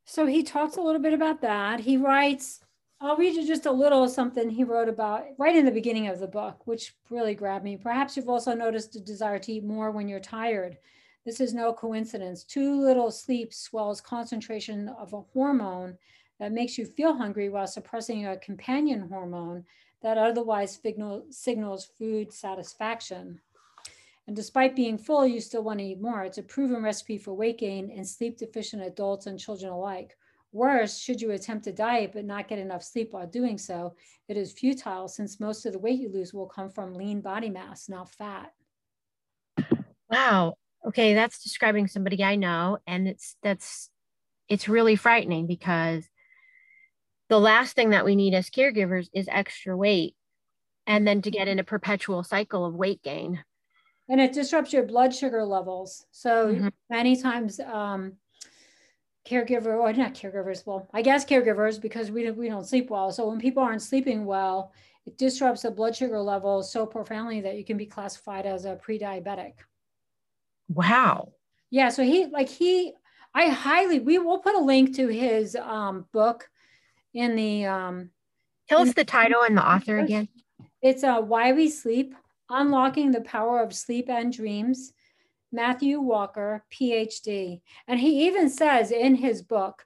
So 0.04 0.26
he 0.26 0.42
talks 0.42 0.76
a 0.76 0.82
little 0.82 1.00
bit 1.00 1.14
about 1.14 1.40
that. 1.40 1.80
He 1.80 1.96
writes, 1.96 2.60
I'll 3.00 3.16
read 3.16 3.34
you 3.34 3.46
just 3.46 3.66
a 3.66 3.72
little 3.72 4.08
something 4.08 4.48
he 4.50 4.64
wrote 4.64 4.88
about 4.88 5.24
right 5.38 5.56
in 5.56 5.64
the 5.64 5.70
beginning 5.70 6.08
of 6.08 6.20
the 6.20 6.26
book, 6.26 6.66
which 6.66 6.94
really 7.10 7.34
grabbed 7.34 7.64
me. 7.64 7.76
Perhaps 7.76 8.16
you've 8.16 8.28
also 8.28 8.54
noticed 8.54 8.96
a 8.96 9.00
desire 9.00 9.38
to 9.38 9.52
eat 9.52 9.64
more 9.64 9.90
when 9.90 10.08
you're 10.08 10.20
tired. 10.20 10.76
This 11.24 11.40
is 11.40 11.54
no 11.54 11.72
coincidence. 11.72 12.44
Too 12.44 12.78
little 12.80 13.10
sleep 13.10 13.54
swells 13.54 14.00
concentration 14.00 14.88
of 14.88 15.14
a 15.14 15.22
hormone 15.32 15.96
that 16.38 16.52
makes 16.52 16.76
you 16.76 16.84
feel 16.84 17.14
hungry 17.14 17.48
while 17.48 17.66
suppressing 17.66 18.26
a 18.26 18.36
companion 18.36 19.08
hormone 19.08 19.64
that 20.02 20.18
otherwise 20.18 20.78
signal, 20.82 21.24
signals 21.30 21.86
food 21.98 22.30
satisfaction. 22.30 23.40
And 24.26 24.34
despite 24.34 24.74
being 24.74 24.96
full, 24.96 25.26
you 25.26 25.40
still 25.40 25.62
want 25.62 25.80
to 25.80 25.84
eat 25.84 26.00
more. 26.00 26.24
It's 26.24 26.38
a 26.38 26.42
proven 26.42 26.82
recipe 26.82 27.18
for 27.18 27.34
weight 27.34 27.58
gain 27.58 27.90
in 27.90 28.04
sleep 28.04 28.38
deficient 28.38 28.82
adults 28.82 29.26
and 29.26 29.38
children 29.38 29.70
alike. 29.70 30.16
Worse, 30.52 30.98
should 30.98 31.20
you 31.20 31.32
attempt 31.32 31.64
to 31.64 31.72
diet 31.72 32.12
but 32.14 32.24
not 32.24 32.48
get 32.48 32.58
enough 32.58 32.84
sleep 32.84 33.12
while 33.12 33.26
doing 33.26 33.58
so, 33.58 33.96
it 34.28 34.36
is 34.36 34.52
futile 34.52 35.08
since 35.08 35.40
most 35.40 35.66
of 35.66 35.72
the 35.72 35.78
weight 35.78 35.98
you 35.98 36.08
lose 36.08 36.32
will 36.32 36.46
come 36.46 36.70
from 36.70 36.94
lean 36.94 37.20
body 37.20 37.50
mass, 37.50 37.88
not 37.88 38.08
fat. 38.08 38.52
Wow. 40.08 40.54
Okay, 40.86 41.12
that's 41.12 41.42
describing 41.42 41.88
somebody 41.88 42.22
I 42.22 42.36
know 42.36 42.78
and 42.86 43.08
it's 43.08 43.36
that's 43.42 43.90
it's 44.48 44.68
really 44.68 44.96
frightening 44.96 45.46
because 45.46 46.08
the 47.28 47.40
last 47.40 47.74
thing 47.74 47.90
that 47.90 48.04
we 48.04 48.14
need 48.14 48.34
as 48.34 48.48
caregivers 48.48 49.08
is 49.12 49.26
extra 49.30 49.76
weight 49.76 50.14
and 50.86 51.06
then 51.06 51.22
to 51.22 51.30
get 51.30 51.48
in 51.48 51.58
a 51.58 51.64
perpetual 51.64 52.22
cycle 52.22 52.64
of 52.64 52.74
weight 52.74 53.02
gain 53.02 53.42
and 54.08 54.20
it 54.20 54.32
disrupts 54.32 54.72
your 54.72 54.84
blood 54.84 55.14
sugar 55.14 55.44
levels. 55.44 56.06
So 56.10 56.48
mm-hmm. 56.48 56.68
many 56.90 57.20
times 57.20 57.60
um, 57.60 58.14
caregiver 59.26 59.78
or 59.78 59.92
not 59.92 60.14
caregivers 60.14 60.66
well 60.66 60.86
i 60.92 61.00
guess 61.00 61.24
caregivers 61.24 61.80
because 61.80 62.10
we 62.10 62.24
don't, 62.24 62.36
we 62.36 62.48
don't 62.48 62.66
sleep 62.66 62.90
well. 62.90 63.10
So 63.10 63.28
when 63.28 63.40
people 63.40 63.62
aren't 63.62 63.82
sleeping 63.82 64.24
well 64.26 64.72
it 65.06 65.18
disrupts 65.18 65.62
the 65.62 65.70
blood 65.70 65.96
sugar 65.96 66.20
levels 66.20 66.70
so 66.70 66.86
profoundly 66.86 67.40
that 67.42 67.56
you 67.56 67.64
can 67.64 67.76
be 67.76 67.86
classified 67.86 68.46
as 68.46 68.64
a 68.64 68.76
pre-diabetic. 68.76 69.54
Wow. 70.68 71.32
Yeah 71.70 71.88
so 71.88 72.02
he 72.02 72.26
like 72.26 72.48
he 72.48 72.92
i 73.34 73.48
highly 73.48 73.98
we 73.98 74.18
will 74.18 74.38
put 74.38 74.54
a 74.54 74.60
link 74.60 74.94
to 74.96 75.08
his 75.08 75.56
um, 75.56 76.06
book 76.12 76.48
in 77.14 77.34
the 77.34 77.64
um 77.64 78.10
tell 78.68 78.80
us 78.80 78.92
the 78.92 79.04
title 79.04 79.42
and 79.42 79.56
the 79.56 79.66
author 79.66 79.98
again. 79.98 80.28
It's 80.82 81.02
uh 81.02 81.22
why 81.22 81.52
we 81.52 81.70
sleep 81.70 82.14
unlocking 82.50 83.10
the 83.10 83.20
power 83.22 83.62
of 83.62 83.74
sleep 83.74 84.08
and 84.08 84.32
dreams 84.32 84.92
matthew 85.52 86.00
walker 86.00 86.64
phd 86.72 87.60
and 87.88 88.00
he 88.00 88.26
even 88.26 88.48
says 88.48 88.90
in 88.90 89.14
his 89.14 89.42
book 89.42 89.84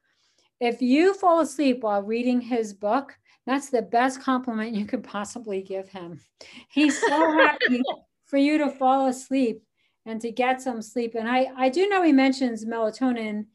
if 0.60 0.82
you 0.82 1.14
fall 1.14 1.40
asleep 1.40 1.82
while 1.82 2.02
reading 2.02 2.40
his 2.40 2.72
book 2.72 3.14
that's 3.48 3.70
the 3.70 3.80
best 3.80 4.20
compliment 4.20 4.76
you 4.76 4.84
could 4.84 5.02
possibly 5.02 5.62
give 5.62 5.88
him. 5.88 6.20
He's 6.68 7.00
so 7.00 7.08
happy 7.38 7.80
for 8.26 8.36
you 8.36 8.58
to 8.58 8.68
fall 8.68 9.06
asleep 9.06 9.62
and 10.04 10.20
to 10.20 10.30
get 10.30 10.60
some 10.60 10.82
sleep. 10.82 11.14
And 11.14 11.26
i 11.26 11.46
i 11.56 11.70
do 11.70 11.88
know 11.88 12.02
he 12.02 12.12
mentions 12.12 12.66
melatonin 12.66 13.46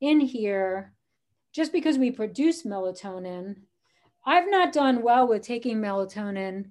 in 0.00 0.20
here 0.20 0.94
just 1.52 1.72
because 1.72 1.98
we 1.98 2.10
produce 2.10 2.62
melatonin. 2.62 3.56
I've 4.24 4.50
not 4.50 4.72
done 4.72 5.02
well 5.02 5.28
with 5.28 5.42
taking 5.42 5.76
melatonin 5.76 6.70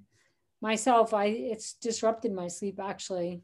myself. 0.63 1.13
I 1.13 1.25
it's 1.25 1.73
disrupted 1.73 2.33
my 2.33 2.47
sleep 2.47 2.79
actually. 2.81 3.43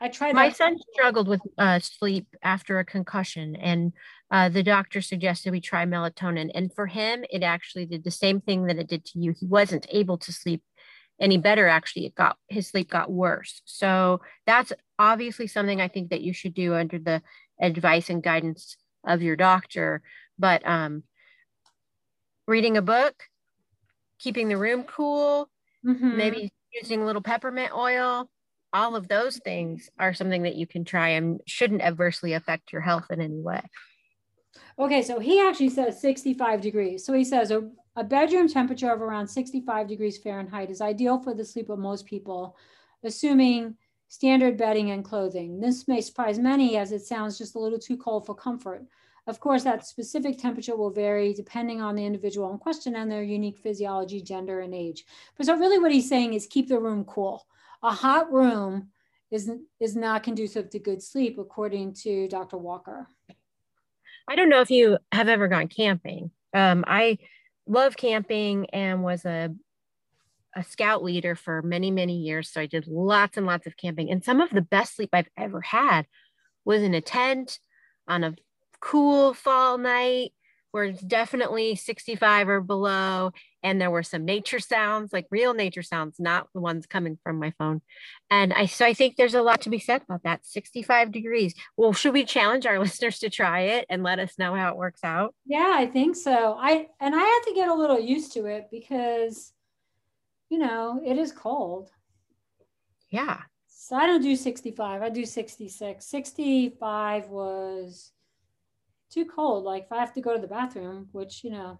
I 0.00 0.08
tried. 0.08 0.34
My 0.34 0.50
son 0.50 0.78
struggled 0.92 1.26
with 1.26 1.40
uh, 1.58 1.80
sleep 1.80 2.28
after 2.42 2.78
a 2.78 2.84
concussion, 2.84 3.56
and 3.56 3.92
uh, 4.30 4.48
the 4.48 4.62
doctor 4.62 5.02
suggested 5.02 5.50
we 5.50 5.60
try 5.60 5.84
melatonin. 5.84 6.50
And 6.54 6.72
for 6.72 6.86
him, 6.86 7.24
it 7.28 7.42
actually 7.42 7.86
did 7.86 8.04
the 8.04 8.10
same 8.10 8.40
thing 8.40 8.66
that 8.66 8.78
it 8.78 8.88
did 8.88 9.04
to 9.06 9.18
you. 9.18 9.34
He 9.38 9.46
wasn't 9.46 9.86
able 9.90 10.16
to 10.18 10.32
sleep 10.32 10.62
any 11.20 11.36
better. 11.36 11.66
Actually, 11.66 12.06
it 12.06 12.14
got 12.14 12.36
his 12.48 12.68
sleep 12.68 12.88
got 12.88 13.10
worse. 13.10 13.60
So 13.64 14.20
that's 14.46 14.72
obviously 14.98 15.48
something 15.48 15.80
I 15.80 15.88
think 15.88 16.10
that 16.10 16.22
you 16.22 16.32
should 16.32 16.54
do 16.54 16.74
under 16.74 16.98
the 16.98 17.20
advice 17.60 18.08
and 18.08 18.22
guidance 18.22 18.76
of 19.04 19.22
your 19.22 19.36
doctor 19.36 20.02
but 20.40 20.66
um, 20.66 21.02
reading 22.48 22.78
a 22.78 22.82
book, 22.82 23.14
keeping 24.18 24.48
the 24.48 24.56
room 24.56 24.84
cool, 24.84 25.50
mm-hmm. 25.84 26.16
maybe 26.16 26.50
using 26.72 27.02
a 27.02 27.06
little 27.06 27.22
peppermint 27.22 27.72
oil, 27.74 28.28
all 28.72 28.94
of 28.94 29.08
those 29.08 29.38
things 29.38 29.90
are 29.98 30.14
something 30.14 30.42
that 30.42 30.54
you 30.54 30.66
can 30.66 30.84
try 30.84 31.10
and 31.10 31.40
shouldn't 31.46 31.82
adversely 31.82 32.34
affect 32.34 32.72
your 32.72 32.82
health 32.82 33.06
in 33.10 33.20
any 33.20 33.40
way. 33.40 33.60
Okay, 34.78 35.02
so 35.02 35.18
he 35.18 35.40
actually 35.40 35.68
says 35.68 36.00
65 36.00 36.60
degrees. 36.60 37.04
So 37.04 37.12
he 37.12 37.24
says 37.24 37.50
a, 37.50 37.68
a 37.96 38.04
bedroom 38.04 38.48
temperature 38.48 38.90
of 38.90 39.02
around 39.02 39.26
65 39.26 39.88
degrees 39.88 40.18
Fahrenheit 40.18 40.70
is 40.70 40.80
ideal 40.80 41.18
for 41.22 41.34
the 41.34 41.44
sleep 41.44 41.68
of 41.68 41.78
most 41.78 42.06
people, 42.06 42.56
assuming 43.04 43.76
standard 44.08 44.56
bedding 44.56 44.90
and 44.90 45.04
clothing. 45.04 45.60
This 45.60 45.86
may 45.86 46.00
surprise 46.00 46.38
many 46.38 46.76
as 46.76 46.92
it 46.92 47.02
sounds 47.02 47.38
just 47.38 47.54
a 47.54 47.58
little 47.58 47.78
too 47.78 47.96
cold 47.96 48.26
for 48.26 48.34
comfort. 48.34 48.84
Of 49.30 49.38
course, 49.38 49.62
that 49.62 49.86
specific 49.86 50.38
temperature 50.38 50.74
will 50.74 50.90
vary 50.90 51.32
depending 51.32 51.80
on 51.80 51.94
the 51.94 52.04
individual 52.04 52.50
in 52.50 52.58
question 52.58 52.96
and 52.96 53.08
their 53.08 53.22
unique 53.22 53.58
physiology, 53.58 54.20
gender, 54.20 54.58
and 54.58 54.74
age. 54.74 55.04
But 55.36 55.46
so 55.46 55.56
really 55.56 55.78
what 55.78 55.92
he's 55.92 56.08
saying 56.08 56.34
is 56.34 56.48
keep 56.48 56.68
the 56.68 56.80
room 56.80 57.04
cool. 57.04 57.46
A 57.84 57.92
hot 57.92 58.32
room 58.32 58.88
is, 59.30 59.48
is 59.78 59.94
not 59.94 60.24
conducive 60.24 60.68
to 60.70 60.80
good 60.80 61.00
sleep, 61.00 61.38
according 61.38 61.94
to 62.02 62.26
Dr. 62.26 62.58
Walker. 62.58 63.06
I 64.26 64.34
don't 64.34 64.48
know 64.48 64.62
if 64.62 64.70
you 64.70 64.98
have 65.12 65.28
ever 65.28 65.46
gone 65.46 65.68
camping. 65.68 66.32
Um, 66.52 66.84
I 66.88 67.18
love 67.68 67.96
camping 67.96 68.66
and 68.70 69.04
was 69.04 69.24
a 69.24 69.54
a 70.56 70.64
scout 70.64 71.04
leader 71.04 71.36
for 71.36 71.62
many 71.62 71.92
many 71.92 72.16
years 72.16 72.50
so 72.50 72.60
i 72.60 72.66
did 72.66 72.88
lots 72.88 73.36
and 73.36 73.46
lots 73.46 73.68
of 73.68 73.76
camping 73.76 74.10
and 74.10 74.24
some 74.24 74.40
of 74.40 74.50
the 74.50 74.60
best 74.60 74.96
sleep 74.96 75.10
i've 75.12 75.28
ever 75.36 75.60
had 75.60 76.06
was 76.64 76.82
in 76.82 76.92
a 76.92 77.00
tent 77.00 77.60
on 78.08 78.24
a 78.24 78.34
cool 78.80 79.34
fall 79.34 79.78
night 79.78 80.32
where 80.72 80.84
it's 80.84 81.00
definitely 81.00 81.74
65 81.74 82.48
or 82.48 82.60
below 82.60 83.32
and 83.62 83.80
there 83.80 83.90
were 83.90 84.02
some 84.02 84.24
nature 84.24 84.60
sounds 84.60 85.12
like 85.12 85.26
real 85.30 85.52
nature 85.52 85.82
sounds 85.82 86.18
not 86.18 86.48
the 86.54 86.60
ones 86.60 86.86
coming 86.86 87.18
from 87.22 87.38
my 87.38 87.52
phone. 87.58 87.82
And 88.30 88.52
i 88.52 88.66
so 88.66 88.86
i 88.86 88.94
think 88.94 89.16
there's 89.16 89.34
a 89.34 89.42
lot 89.42 89.62
to 89.62 89.70
be 89.70 89.78
said 89.78 90.02
about 90.02 90.22
that 90.22 90.46
65 90.46 91.12
degrees. 91.12 91.54
Well 91.76 91.92
should 91.92 92.14
we 92.14 92.24
challenge 92.24 92.66
our 92.66 92.78
listeners 92.84 93.18
to 93.20 93.30
try 93.30 93.60
it 93.60 93.86
and 93.90 94.02
let 94.02 94.18
us 94.18 94.38
know 94.38 94.54
how 94.54 94.70
it 94.70 94.76
works 94.76 95.04
out? 95.04 95.34
Yeah 95.44 95.72
i 95.76 95.86
think 95.86 96.16
so. 96.16 96.56
I 96.58 96.88
and 97.00 97.14
i 97.14 97.18
had 97.18 97.40
to 97.48 97.54
get 97.54 97.68
a 97.68 97.74
little 97.74 97.98
used 97.98 98.32
to 98.34 98.46
it 98.46 98.68
because 98.70 99.52
you 100.48 100.58
know 100.58 101.00
it 101.04 101.18
is 101.18 101.32
cold. 101.32 101.90
Yeah. 103.10 103.42
So 103.66 103.96
i 103.96 104.06
don't 104.06 104.22
do 104.22 104.36
65 104.36 105.02
i 105.02 105.08
do 105.08 105.24
66 105.26 106.06
65 106.06 107.28
was 107.28 108.12
too 109.10 109.24
cold. 109.24 109.64
Like 109.64 109.84
if 109.84 109.92
I 109.92 109.98
have 109.98 110.14
to 110.14 110.20
go 110.20 110.34
to 110.34 110.40
the 110.40 110.46
bathroom, 110.46 111.08
which, 111.12 111.44
you 111.44 111.50
know, 111.50 111.78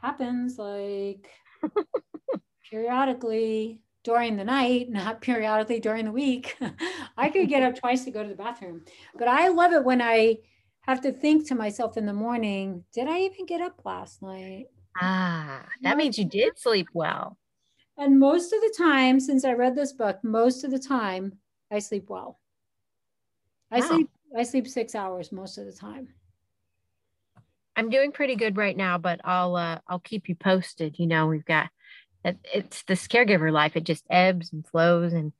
happens 0.00 0.58
like 0.58 1.28
periodically 2.70 3.82
during 4.04 4.36
the 4.36 4.44
night, 4.44 4.90
not 4.90 5.20
periodically 5.20 5.80
during 5.80 6.06
the 6.06 6.12
week, 6.12 6.56
I 7.16 7.28
could 7.28 7.48
get 7.48 7.62
up 7.62 7.78
twice 7.78 8.04
to 8.04 8.10
go 8.10 8.22
to 8.22 8.28
the 8.28 8.34
bathroom. 8.34 8.84
But 9.16 9.28
I 9.28 9.48
love 9.48 9.72
it 9.72 9.84
when 9.84 10.00
I 10.00 10.38
have 10.82 11.00
to 11.02 11.12
think 11.12 11.46
to 11.48 11.54
myself 11.54 11.96
in 11.96 12.06
the 12.06 12.12
morning, 12.12 12.84
did 12.92 13.08
I 13.08 13.20
even 13.20 13.46
get 13.46 13.60
up 13.60 13.82
last 13.84 14.22
night? 14.22 14.66
Ah, 15.00 15.66
that 15.82 15.96
means 15.96 16.18
you 16.18 16.24
did 16.24 16.58
sleep 16.58 16.88
well. 16.94 17.36
And 17.98 18.18
most 18.18 18.52
of 18.52 18.60
the 18.60 18.74
time, 18.78 19.20
since 19.20 19.44
I 19.44 19.52
read 19.52 19.74
this 19.74 19.92
book, 19.92 20.18
most 20.22 20.64
of 20.64 20.70
the 20.70 20.78
time 20.78 21.38
I 21.70 21.80
sleep 21.80 22.06
well. 22.08 22.38
I 23.70 23.80
wow. 23.80 23.86
sleep 23.86 24.10
I 24.36 24.42
sleep 24.42 24.68
six 24.68 24.94
hours 24.94 25.32
most 25.32 25.58
of 25.58 25.66
the 25.66 25.72
time. 25.72 26.08
I'm 27.78 27.90
doing 27.90 28.10
pretty 28.10 28.34
good 28.34 28.56
right 28.56 28.76
now, 28.76 28.98
but 28.98 29.20
I'll 29.22 29.54
uh, 29.54 29.78
I'll 29.86 30.00
keep 30.00 30.28
you 30.28 30.34
posted. 30.34 30.98
You 30.98 31.06
know, 31.06 31.28
we've 31.28 31.44
got 31.44 31.70
it's 32.24 32.82
this 32.82 33.06
caregiver 33.06 33.52
life. 33.52 33.76
It 33.76 33.84
just 33.84 34.04
ebbs 34.10 34.52
and 34.52 34.66
flows 34.66 35.12
and 35.12 35.32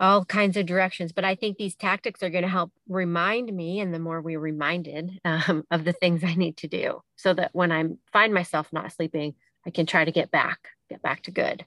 all 0.00 0.24
kinds 0.24 0.56
of 0.56 0.66
directions. 0.66 1.12
But 1.12 1.24
I 1.24 1.36
think 1.36 1.58
these 1.58 1.76
tactics 1.76 2.24
are 2.24 2.28
going 2.28 2.42
to 2.42 2.48
help 2.48 2.72
remind 2.88 3.52
me, 3.52 3.78
and 3.78 3.94
the 3.94 4.00
more 4.00 4.20
we're 4.20 4.40
reminded 4.40 5.20
um, 5.24 5.62
of 5.70 5.84
the 5.84 5.92
things 5.92 6.24
I 6.24 6.34
need 6.34 6.56
to 6.56 6.66
do, 6.66 7.02
so 7.14 7.32
that 7.34 7.50
when 7.52 7.70
I 7.70 7.84
find 8.12 8.34
myself 8.34 8.72
not 8.72 8.90
sleeping, 8.90 9.36
I 9.64 9.70
can 9.70 9.86
try 9.86 10.04
to 10.04 10.10
get 10.10 10.32
back, 10.32 10.70
get 10.90 11.02
back 11.02 11.22
to 11.22 11.30
good. 11.30 11.64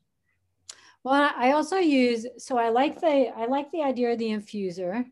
Well, 1.05 1.31
I 1.33 1.51
also 1.51 1.77
use 1.77 2.27
so 2.39 2.57
I 2.57 2.69
like 2.71 2.99
the 2.99 3.31
I 3.33 3.45
like 3.45 3.71
the 3.71 3.83
idea 3.83 4.11
of 4.11 4.19
the 4.19 4.31
infuser. 4.31 5.05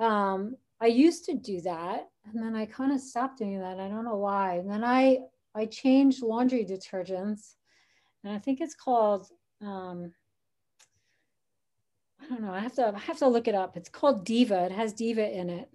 Um, 0.00 0.56
I 0.80 0.86
used 0.86 1.26
to 1.26 1.34
do 1.34 1.60
that 1.60 2.08
and 2.24 2.42
then 2.42 2.54
I 2.54 2.66
kind 2.66 2.92
of 2.92 3.00
stopped 3.00 3.38
doing 3.38 3.60
that. 3.60 3.80
I 3.80 3.88
don't 3.88 4.04
know 4.04 4.16
why. 4.16 4.56
And 4.56 4.70
then 4.70 4.84
I 4.84 5.18
I 5.54 5.66
changed 5.66 6.22
laundry 6.22 6.64
detergents, 6.64 7.54
and 8.24 8.32
I 8.32 8.38
think 8.38 8.60
it's 8.60 8.74
called 8.74 9.26
um, 9.60 10.12
I 12.20 12.26
don't 12.28 12.42
know. 12.42 12.52
I 12.52 12.60
have 12.60 12.74
to 12.74 12.92
I 12.94 12.98
have 12.98 13.18
to 13.18 13.28
look 13.28 13.48
it 13.48 13.54
up. 13.54 13.76
It's 13.76 13.88
called 13.88 14.24
Diva. 14.24 14.64
It 14.64 14.72
has 14.72 14.92
Diva 14.92 15.28
in 15.28 15.50
it. 15.50 15.68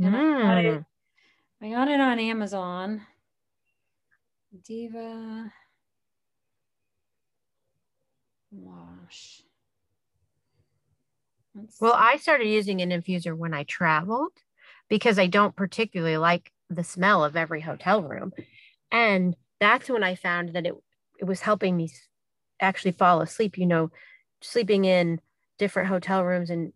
And 0.00 0.14
mm. 0.14 0.36
I, 0.36 0.42
got 0.42 0.64
it 0.64 0.74
hmm. 0.74 1.64
I 1.64 1.70
got 1.70 1.88
it 1.88 2.00
on 2.00 2.18
Amazon. 2.18 3.02
Diva 4.64 5.52
wash. 8.50 9.42
Let's 11.54 11.80
well, 11.80 11.94
I 11.94 12.16
started 12.16 12.46
using 12.46 12.80
an 12.80 12.90
infuser 12.90 13.36
when 13.36 13.52
I 13.52 13.64
traveled 13.64 14.32
because 14.88 15.18
I 15.18 15.26
don't 15.26 15.56
particularly 15.56 16.16
like 16.16 16.52
the 16.70 16.84
smell 16.84 17.24
of 17.24 17.36
every 17.36 17.60
hotel 17.60 18.02
room. 18.02 18.32
And 18.90 19.36
that's 19.60 19.88
when 19.88 20.02
I 20.02 20.14
found 20.14 20.54
that 20.54 20.66
it 20.66 20.74
it 21.18 21.24
was 21.24 21.40
helping 21.40 21.76
me 21.76 21.90
actually 22.60 22.92
fall 22.92 23.20
asleep, 23.20 23.58
you 23.58 23.66
know, 23.66 23.90
sleeping 24.40 24.84
in 24.84 25.20
different 25.58 25.88
hotel 25.88 26.24
rooms 26.24 26.50
and 26.50 26.72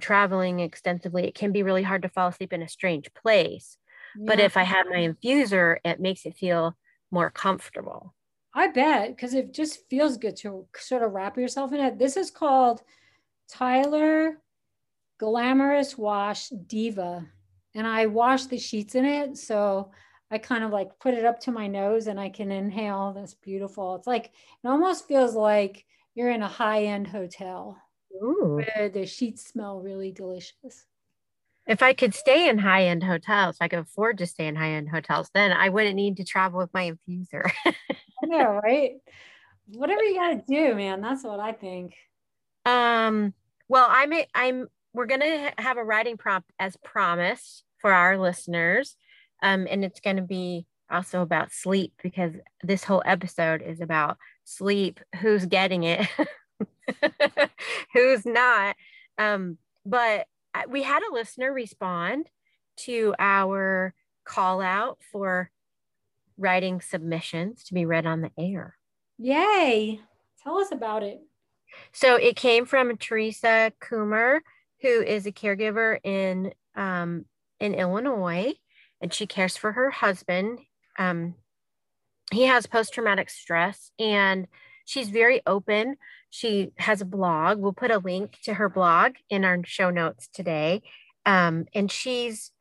traveling 0.00 0.60
extensively, 0.60 1.26
it 1.26 1.34
can 1.34 1.52
be 1.52 1.62
really 1.62 1.82
hard 1.82 2.02
to 2.02 2.08
fall 2.08 2.28
asleep 2.28 2.52
in 2.52 2.62
a 2.62 2.68
strange 2.68 3.12
place. 3.14 3.76
Yeah. 4.16 4.24
But 4.26 4.40
if 4.40 4.56
I 4.56 4.62
have 4.62 4.86
my 4.88 4.98
infuser, 4.98 5.76
it 5.84 6.00
makes 6.00 6.26
it 6.26 6.36
feel 6.36 6.76
more 7.10 7.30
comfortable. 7.30 8.14
I 8.54 8.68
bet 8.68 9.10
because 9.10 9.34
it 9.34 9.54
just 9.54 9.88
feels 9.88 10.16
good 10.16 10.36
to 10.38 10.66
sort 10.76 11.02
of 11.02 11.12
wrap 11.12 11.36
yourself 11.36 11.72
in 11.72 11.80
it. 11.80 11.98
This 11.98 12.16
is 12.16 12.30
called 12.30 12.82
Tyler 13.48 14.40
Glamorous 15.18 15.96
Wash 15.96 16.48
Diva. 16.48 17.28
And 17.74 17.86
I 17.86 18.06
wash 18.06 18.46
the 18.46 18.58
sheets 18.58 18.94
in 18.94 19.04
it. 19.04 19.36
So 19.36 19.92
I 20.30 20.38
kind 20.38 20.64
of 20.64 20.70
like 20.70 20.98
put 21.00 21.14
it 21.14 21.24
up 21.24 21.40
to 21.40 21.52
my 21.52 21.66
nose 21.66 22.06
and 22.06 22.18
I 22.18 22.28
can 22.28 22.50
inhale 22.50 23.12
this 23.12 23.34
beautiful. 23.34 23.96
It's 23.96 24.06
like, 24.06 24.26
it 24.26 24.68
almost 24.68 25.08
feels 25.08 25.34
like 25.34 25.84
you're 26.14 26.30
in 26.30 26.42
a 26.42 26.48
high 26.48 26.84
end 26.84 27.08
hotel 27.08 27.80
Ooh. 28.22 28.62
where 28.62 28.88
the 28.88 29.06
sheets 29.06 29.46
smell 29.46 29.80
really 29.80 30.12
delicious. 30.12 30.86
If 31.66 31.82
I 31.82 31.92
could 31.92 32.14
stay 32.14 32.48
in 32.48 32.58
high 32.58 32.86
end 32.86 33.04
hotels, 33.04 33.56
if 33.56 33.62
I 33.62 33.68
could 33.68 33.80
afford 33.80 34.18
to 34.18 34.26
stay 34.26 34.46
in 34.46 34.56
high 34.56 34.70
end 34.70 34.88
hotels, 34.88 35.30
then 35.34 35.52
I 35.52 35.68
wouldn't 35.68 35.96
need 35.96 36.16
to 36.16 36.24
travel 36.24 36.58
with 36.58 36.72
my 36.74 36.92
infuser. 36.92 37.50
yeah, 38.26 38.44
right? 38.64 38.92
Whatever 39.66 40.02
you 40.02 40.14
got 40.14 40.30
to 40.30 40.42
do, 40.46 40.74
man. 40.74 41.00
That's 41.00 41.22
what 41.22 41.38
I 41.38 41.52
think. 41.52 41.94
Um, 42.66 43.34
well, 43.68 43.86
I'm, 43.88 44.12
I'm, 44.34 44.68
we're 44.92 45.06
going 45.06 45.20
to 45.20 45.52
have 45.58 45.76
a 45.76 45.84
writing 45.84 46.16
prompt 46.16 46.50
as 46.58 46.76
promised 46.76 47.64
for 47.78 47.92
our 47.92 48.18
listeners. 48.18 48.96
Um, 49.42 49.66
and 49.70 49.84
it's 49.84 50.00
going 50.00 50.16
to 50.16 50.22
be 50.22 50.66
also 50.90 51.22
about 51.22 51.52
sleep 51.52 51.92
because 52.02 52.32
this 52.62 52.84
whole 52.84 53.02
episode 53.06 53.62
is 53.62 53.80
about 53.80 54.18
sleep, 54.44 55.00
who's 55.20 55.46
getting 55.46 55.84
it, 55.84 56.06
who's 57.94 58.26
not. 58.26 58.76
Um, 59.16 59.58
but 59.86 60.26
we 60.68 60.82
had 60.82 61.02
a 61.02 61.14
listener 61.14 61.52
respond 61.52 62.28
to 62.78 63.14
our 63.18 63.94
call 64.24 64.60
out 64.60 64.98
for 65.12 65.50
writing 66.36 66.80
submissions 66.80 67.64
to 67.64 67.74
be 67.74 67.84
read 67.84 68.06
on 68.06 68.22
the 68.22 68.30
air. 68.38 68.76
Yay! 69.18 70.00
Tell 70.42 70.58
us 70.58 70.72
about 70.72 71.02
it. 71.02 71.20
So 71.92 72.16
it 72.16 72.36
came 72.36 72.64
from 72.64 72.96
Teresa 72.96 73.72
Coomer, 73.80 74.40
who 74.82 75.02
is 75.02 75.26
a 75.26 75.32
caregiver 75.32 75.98
in 76.02 76.52
um, 76.74 77.26
in 77.58 77.74
Illinois, 77.74 78.54
and 79.00 79.12
she 79.12 79.26
cares 79.26 79.56
for 79.56 79.72
her 79.72 79.90
husband. 79.90 80.60
Um, 80.98 81.34
he 82.32 82.44
has 82.44 82.66
post 82.66 82.94
traumatic 82.94 83.30
stress, 83.30 83.90
and 83.98 84.46
she's 84.84 85.10
very 85.10 85.40
open. 85.46 85.96
She 86.30 86.72
has 86.76 87.00
a 87.00 87.06
blog. 87.06 87.58
We'll 87.58 87.72
put 87.72 87.90
a 87.90 87.98
link 87.98 88.38
to 88.44 88.54
her 88.54 88.68
blog 88.68 89.12
in 89.28 89.44
our 89.44 89.58
show 89.64 89.90
notes 89.90 90.28
today. 90.32 90.82
Um, 91.26 91.66
and 91.74 91.90
she's, 91.90 92.52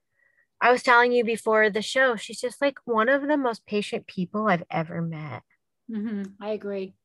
I 0.60 0.72
was 0.72 0.84
telling 0.84 1.12
you 1.12 1.24
before 1.24 1.70
the 1.70 1.82
show, 1.82 2.16
she's 2.16 2.42
just 2.42 2.62
like 2.62 2.78
one 2.86 3.10
of 3.10 3.22
the 3.28 3.38
most 3.38 3.66
patient 3.66 4.08
people 4.08 4.48
I've 4.48 4.64
ever 4.70 5.02
met. 5.02 5.44
Mm-hmm. 5.90 6.24
I 6.42 6.50
agree. 6.50 6.96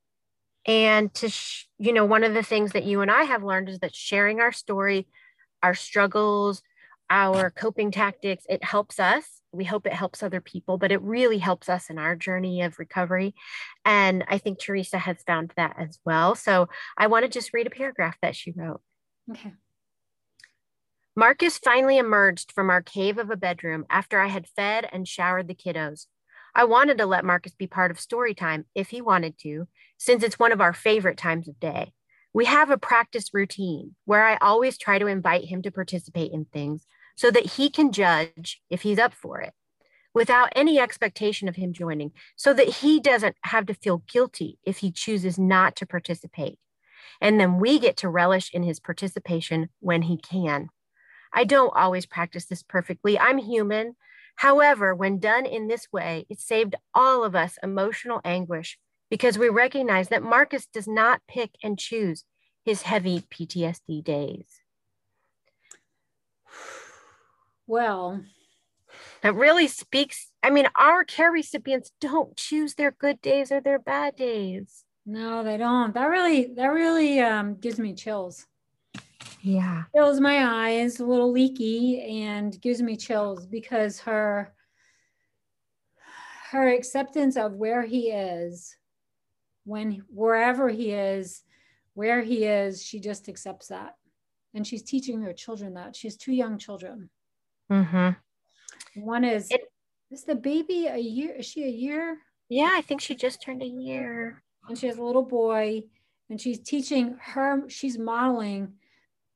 And 0.66 1.12
to, 1.14 1.28
sh- 1.28 1.66
you 1.78 1.92
know, 1.92 2.04
one 2.04 2.24
of 2.24 2.34
the 2.34 2.42
things 2.42 2.72
that 2.72 2.84
you 2.84 3.00
and 3.00 3.10
I 3.10 3.24
have 3.24 3.44
learned 3.44 3.68
is 3.68 3.80
that 3.80 3.94
sharing 3.94 4.40
our 4.40 4.52
story, 4.52 5.06
our 5.62 5.74
struggles, 5.74 6.62
our 7.10 7.50
coping 7.50 7.90
tactics, 7.90 8.44
it 8.48 8.64
helps 8.64 8.98
us. 8.98 9.24
We 9.52 9.64
hope 9.64 9.86
it 9.86 9.92
helps 9.92 10.22
other 10.22 10.40
people, 10.40 10.78
but 10.78 10.90
it 10.90 11.00
really 11.02 11.38
helps 11.38 11.68
us 11.68 11.90
in 11.90 11.98
our 11.98 12.16
journey 12.16 12.62
of 12.62 12.78
recovery. 12.78 13.34
And 13.84 14.24
I 14.26 14.38
think 14.38 14.58
Teresa 14.58 14.98
has 14.98 15.22
found 15.26 15.52
that 15.56 15.76
as 15.78 15.98
well. 16.04 16.34
So 16.34 16.68
I 16.96 17.06
want 17.06 17.24
to 17.24 17.28
just 17.28 17.52
read 17.52 17.66
a 17.66 17.70
paragraph 17.70 18.16
that 18.22 18.34
she 18.34 18.52
wrote. 18.56 18.80
Okay. 19.30 19.52
Marcus 21.16 21.58
finally 21.58 21.98
emerged 21.98 22.50
from 22.50 22.70
our 22.70 22.82
cave 22.82 23.18
of 23.18 23.30
a 23.30 23.36
bedroom 23.36 23.86
after 23.88 24.18
I 24.18 24.26
had 24.26 24.48
fed 24.48 24.88
and 24.92 25.06
showered 25.06 25.46
the 25.46 25.54
kiddos. 25.54 26.06
I 26.56 26.64
wanted 26.64 26.98
to 26.98 27.06
let 27.06 27.24
Marcus 27.24 27.52
be 27.52 27.66
part 27.66 27.90
of 27.90 28.00
story 28.00 28.34
time 28.34 28.64
if 28.74 28.88
he 28.88 29.00
wanted 29.00 29.38
to, 29.38 29.68
since 29.98 30.22
it's 30.22 30.38
one 30.38 30.52
of 30.52 30.60
our 30.60 30.72
favorite 30.72 31.18
times 31.18 31.48
of 31.48 31.58
day. 31.60 31.92
We 32.32 32.46
have 32.46 32.70
a 32.70 32.78
practice 32.78 33.32
routine 33.32 33.94
where 34.04 34.24
I 34.24 34.36
always 34.36 34.76
try 34.76 34.98
to 34.98 35.06
invite 35.06 35.44
him 35.44 35.62
to 35.62 35.70
participate 35.70 36.32
in 36.32 36.46
things 36.46 36.86
so 37.16 37.30
that 37.30 37.52
he 37.52 37.70
can 37.70 37.92
judge 37.92 38.60
if 38.70 38.82
he's 38.82 38.98
up 38.98 39.14
for 39.14 39.40
it 39.40 39.52
without 40.14 40.52
any 40.54 40.78
expectation 40.78 41.48
of 41.48 41.56
him 41.56 41.72
joining, 41.72 42.12
so 42.36 42.54
that 42.54 42.68
he 42.68 43.00
doesn't 43.00 43.36
have 43.42 43.66
to 43.66 43.74
feel 43.74 44.04
guilty 44.08 44.58
if 44.64 44.78
he 44.78 44.92
chooses 44.92 45.38
not 45.38 45.74
to 45.76 45.86
participate. 45.86 46.58
And 47.20 47.38
then 47.38 47.58
we 47.58 47.78
get 47.78 47.96
to 47.98 48.08
relish 48.08 48.50
in 48.54 48.62
his 48.62 48.80
participation 48.80 49.68
when 49.80 50.02
he 50.02 50.16
can. 50.16 50.68
I 51.32 51.44
don't 51.44 51.74
always 51.74 52.06
practice 52.06 52.46
this 52.46 52.62
perfectly. 52.62 53.18
I'm 53.18 53.38
human. 53.38 53.96
However, 54.36 54.94
when 54.94 55.18
done 55.18 55.46
in 55.46 55.66
this 55.66 55.88
way, 55.92 56.26
it 56.30 56.40
saved 56.40 56.76
all 56.94 57.24
of 57.24 57.34
us 57.34 57.58
emotional 57.62 58.20
anguish 58.24 58.78
because 59.14 59.38
we 59.38 59.48
recognize 59.48 60.08
that 60.08 60.24
Marcus 60.24 60.66
does 60.66 60.88
not 60.88 61.20
pick 61.28 61.50
and 61.62 61.78
choose 61.78 62.24
his 62.64 62.82
heavy 62.82 63.20
PTSD 63.20 64.02
days. 64.02 64.44
Well, 67.68 68.24
that 69.22 69.36
really 69.36 69.68
speaks. 69.68 70.32
I 70.42 70.50
mean, 70.50 70.66
our 70.74 71.04
care 71.04 71.30
recipients 71.30 71.92
don't 72.00 72.36
choose 72.36 72.74
their 72.74 72.90
good 72.90 73.22
days 73.22 73.52
or 73.52 73.60
their 73.60 73.78
bad 73.78 74.16
days. 74.16 74.82
No, 75.06 75.44
they 75.44 75.58
don't. 75.58 75.94
That 75.94 76.06
really, 76.06 76.52
that 76.56 76.66
really 76.72 77.20
um, 77.20 77.54
gives 77.60 77.78
me 77.78 77.94
chills. 77.94 78.44
Yeah. 79.42 79.84
Fills 79.94 80.18
my 80.18 80.44
eyes, 80.44 80.98
a 80.98 81.06
little 81.06 81.30
leaky, 81.30 82.24
and 82.24 82.60
gives 82.60 82.82
me 82.82 82.96
chills 82.96 83.46
because 83.46 84.00
her 84.00 84.52
her 86.50 86.68
acceptance 86.68 87.36
of 87.36 87.52
where 87.52 87.82
he 87.82 88.10
is 88.10 88.76
when 89.64 90.02
wherever 90.08 90.68
he 90.68 90.92
is, 90.92 91.42
where 91.94 92.22
he 92.22 92.44
is, 92.44 92.82
she 92.82 93.00
just 93.00 93.28
accepts 93.28 93.68
that. 93.68 93.96
And 94.54 94.66
she's 94.66 94.82
teaching 94.82 95.22
her 95.22 95.32
children 95.32 95.74
that. 95.74 95.96
She 95.96 96.06
has 96.06 96.16
two 96.16 96.32
young 96.32 96.58
children. 96.58 97.10
Mm-hmm. 97.70 99.04
One 99.04 99.24
is 99.24 99.50
it, 99.50 99.62
is 100.10 100.24
the 100.24 100.34
baby 100.34 100.86
a 100.86 100.98
year? 100.98 101.34
Is 101.34 101.46
she 101.46 101.64
a 101.64 101.68
year? 101.68 102.18
Yeah, 102.48 102.70
I 102.72 102.82
think 102.82 103.00
she 103.00 103.14
just 103.14 103.42
turned 103.42 103.62
a 103.62 103.66
year. 103.66 104.42
And 104.68 104.78
she 104.78 104.86
has 104.86 104.96
a 104.96 105.02
little 105.02 105.24
boy, 105.24 105.82
and 106.30 106.40
she's 106.40 106.58
teaching 106.58 107.16
her, 107.20 107.68
she's 107.68 107.98
modeling 107.98 108.74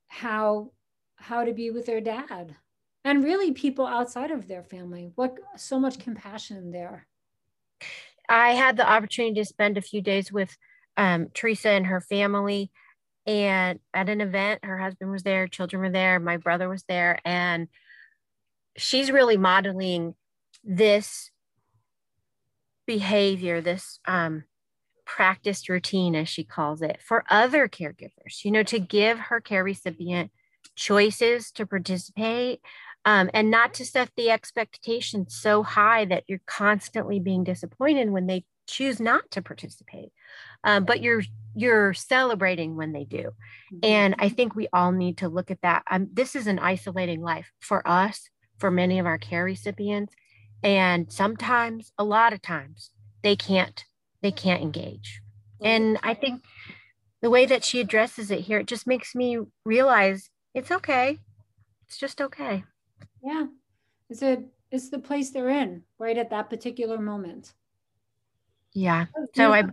how 0.07 0.71
how 1.17 1.45
to 1.45 1.53
be 1.53 1.71
with 1.71 1.87
their 1.87 2.01
dad. 2.01 2.55
And 3.05 3.25
really 3.25 3.53
people 3.53 3.87
outside 3.87 4.31
of 4.31 4.49
their 4.49 4.63
family. 4.63 5.11
What 5.15 5.39
so 5.57 5.79
much 5.79 5.99
compassion 5.99 6.71
there. 6.71 7.07
I 8.29 8.51
had 8.51 8.77
the 8.77 8.89
opportunity 8.89 9.35
to 9.41 9.45
spend 9.45 9.79
a 9.79 9.83
few 9.83 10.01
days 10.03 10.33
with 10.33 10.57
um, 10.97 11.29
Teresa 11.35 11.71
and 11.71 11.87
her 11.87 12.01
family. 12.01 12.71
And 13.27 13.79
at 13.93 14.09
an 14.09 14.21
event, 14.21 14.65
her 14.65 14.79
husband 14.79 15.11
was 15.11 15.23
there, 15.23 15.47
children 15.49 15.83
were 15.83 15.91
there, 15.91 16.19
my 16.19 16.39
brother 16.39 16.69
was 16.69 16.85
there. 16.89 17.19
And 17.25 17.69
she's 18.77 19.11
really 19.11 19.37
modeling 19.37 20.15
this 20.65 21.31
behavior, 22.87 23.61
this 23.61 24.01
um, 24.07 24.45
practiced 25.05 25.69
routine, 25.69 26.15
as 26.15 26.29
she 26.29 26.45
calls 26.45 26.81
it, 26.83 27.01
for 27.03 27.25
other 27.29 27.69
caregivers, 27.69 28.45
you 28.45 28.51
know, 28.51 28.63
to 28.63 28.79
give 28.79 29.19
her 29.19 29.41
care 29.41 29.65
recipient 29.65 30.31
choices 30.75 31.51
to 31.53 31.67
participate 31.67 32.61
um, 33.09 33.31
and 33.33 33.51
not 33.51 33.73
to 33.73 33.87
set 33.87 34.11
the 34.19 34.31
expectations 34.31 35.35
so 35.35 35.63
high 35.63 36.05
that 36.05 36.25
you're 36.27 36.43
constantly 36.45 37.19
being 37.19 37.43
disappointed 37.43 38.11
when 38.11 38.27
they 38.27 38.45
choose 38.67 39.01
not 39.01 39.31
to 39.31 39.41
participate. 39.41 40.11
Um, 40.63 40.85
but 40.85 41.01
you're 41.01 41.23
you're 41.55 41.95
celebrating 41.95 42.77
when 42.77 42.93
they 42.93 43.05
do. 43.05 43.33
Mm-hmm. 43.73 43.79
and 43.83 44.15
i 44.19 44.29
think 44.29 44.55
we 44.55 44.69
all 44.73 44.93
need 44.93 45.17
to 45.19 45.29
look 45.29 45.51
at 45.51 45.63
that. 45.63 45.85
Um, 45.91 46.09
this 46.13 46.37
is 46.37 46.47
an 46.47 46.59
isolating 46.59 47.23
life 47.23 47.51
for 47.61 47.81
us 47.89 48.29
for 48.59 48.71
many 48.71 48.99
of 48.99 49.07
our 49.07 49.19
care 49.19 49.45
recipients. 49.45 50.13
And 50.63 51.11
sometimes 51.11 51.93
a 51.97 52.05
lot 52.05 52.35
of 52.35 52.43
times 52.43 52.91
they 53.23 53.37
can't 53.37 53.87
they 54.21 54.33
can't 54.33 54.63
engage. 54.63 55.23
And 55.63 55.99
i 56.03 56.13
think 56.13 56.43
the 57.23 57.31
way 57.31 57.47
that 57.47 57.65
she 57.65 57.81
addresses 57.81 58.31
it 58.31 58.41
here 58.41 58.59
it 58.59 58.67
just 58.67 58.87
makes 58.87 59.15
me 59.15 59.39
realize 59.65 60.29
it's 60.53 60.71
okay. 60.71 61.19
It's 61.87 61.97
just 61.97 62.21
okay 62.21 62.65
yeah. 63.23 63.47
It's 64.11 64.23
a 64.23 64.45
it's 64.71 64.91
the 64.91 64.99
place 64.99 65.31
they're 65.31 65.49
in 65.49 65.83
right 65.99 66.19
at 66.19 66.31
that 66.31 66.51
particular 66.51 66.99
moment. 66.99 67.55
Yeah. 68.73 69.07
Oh, 69.17 69.27
so 69.35 69.53
I 69.53 69.65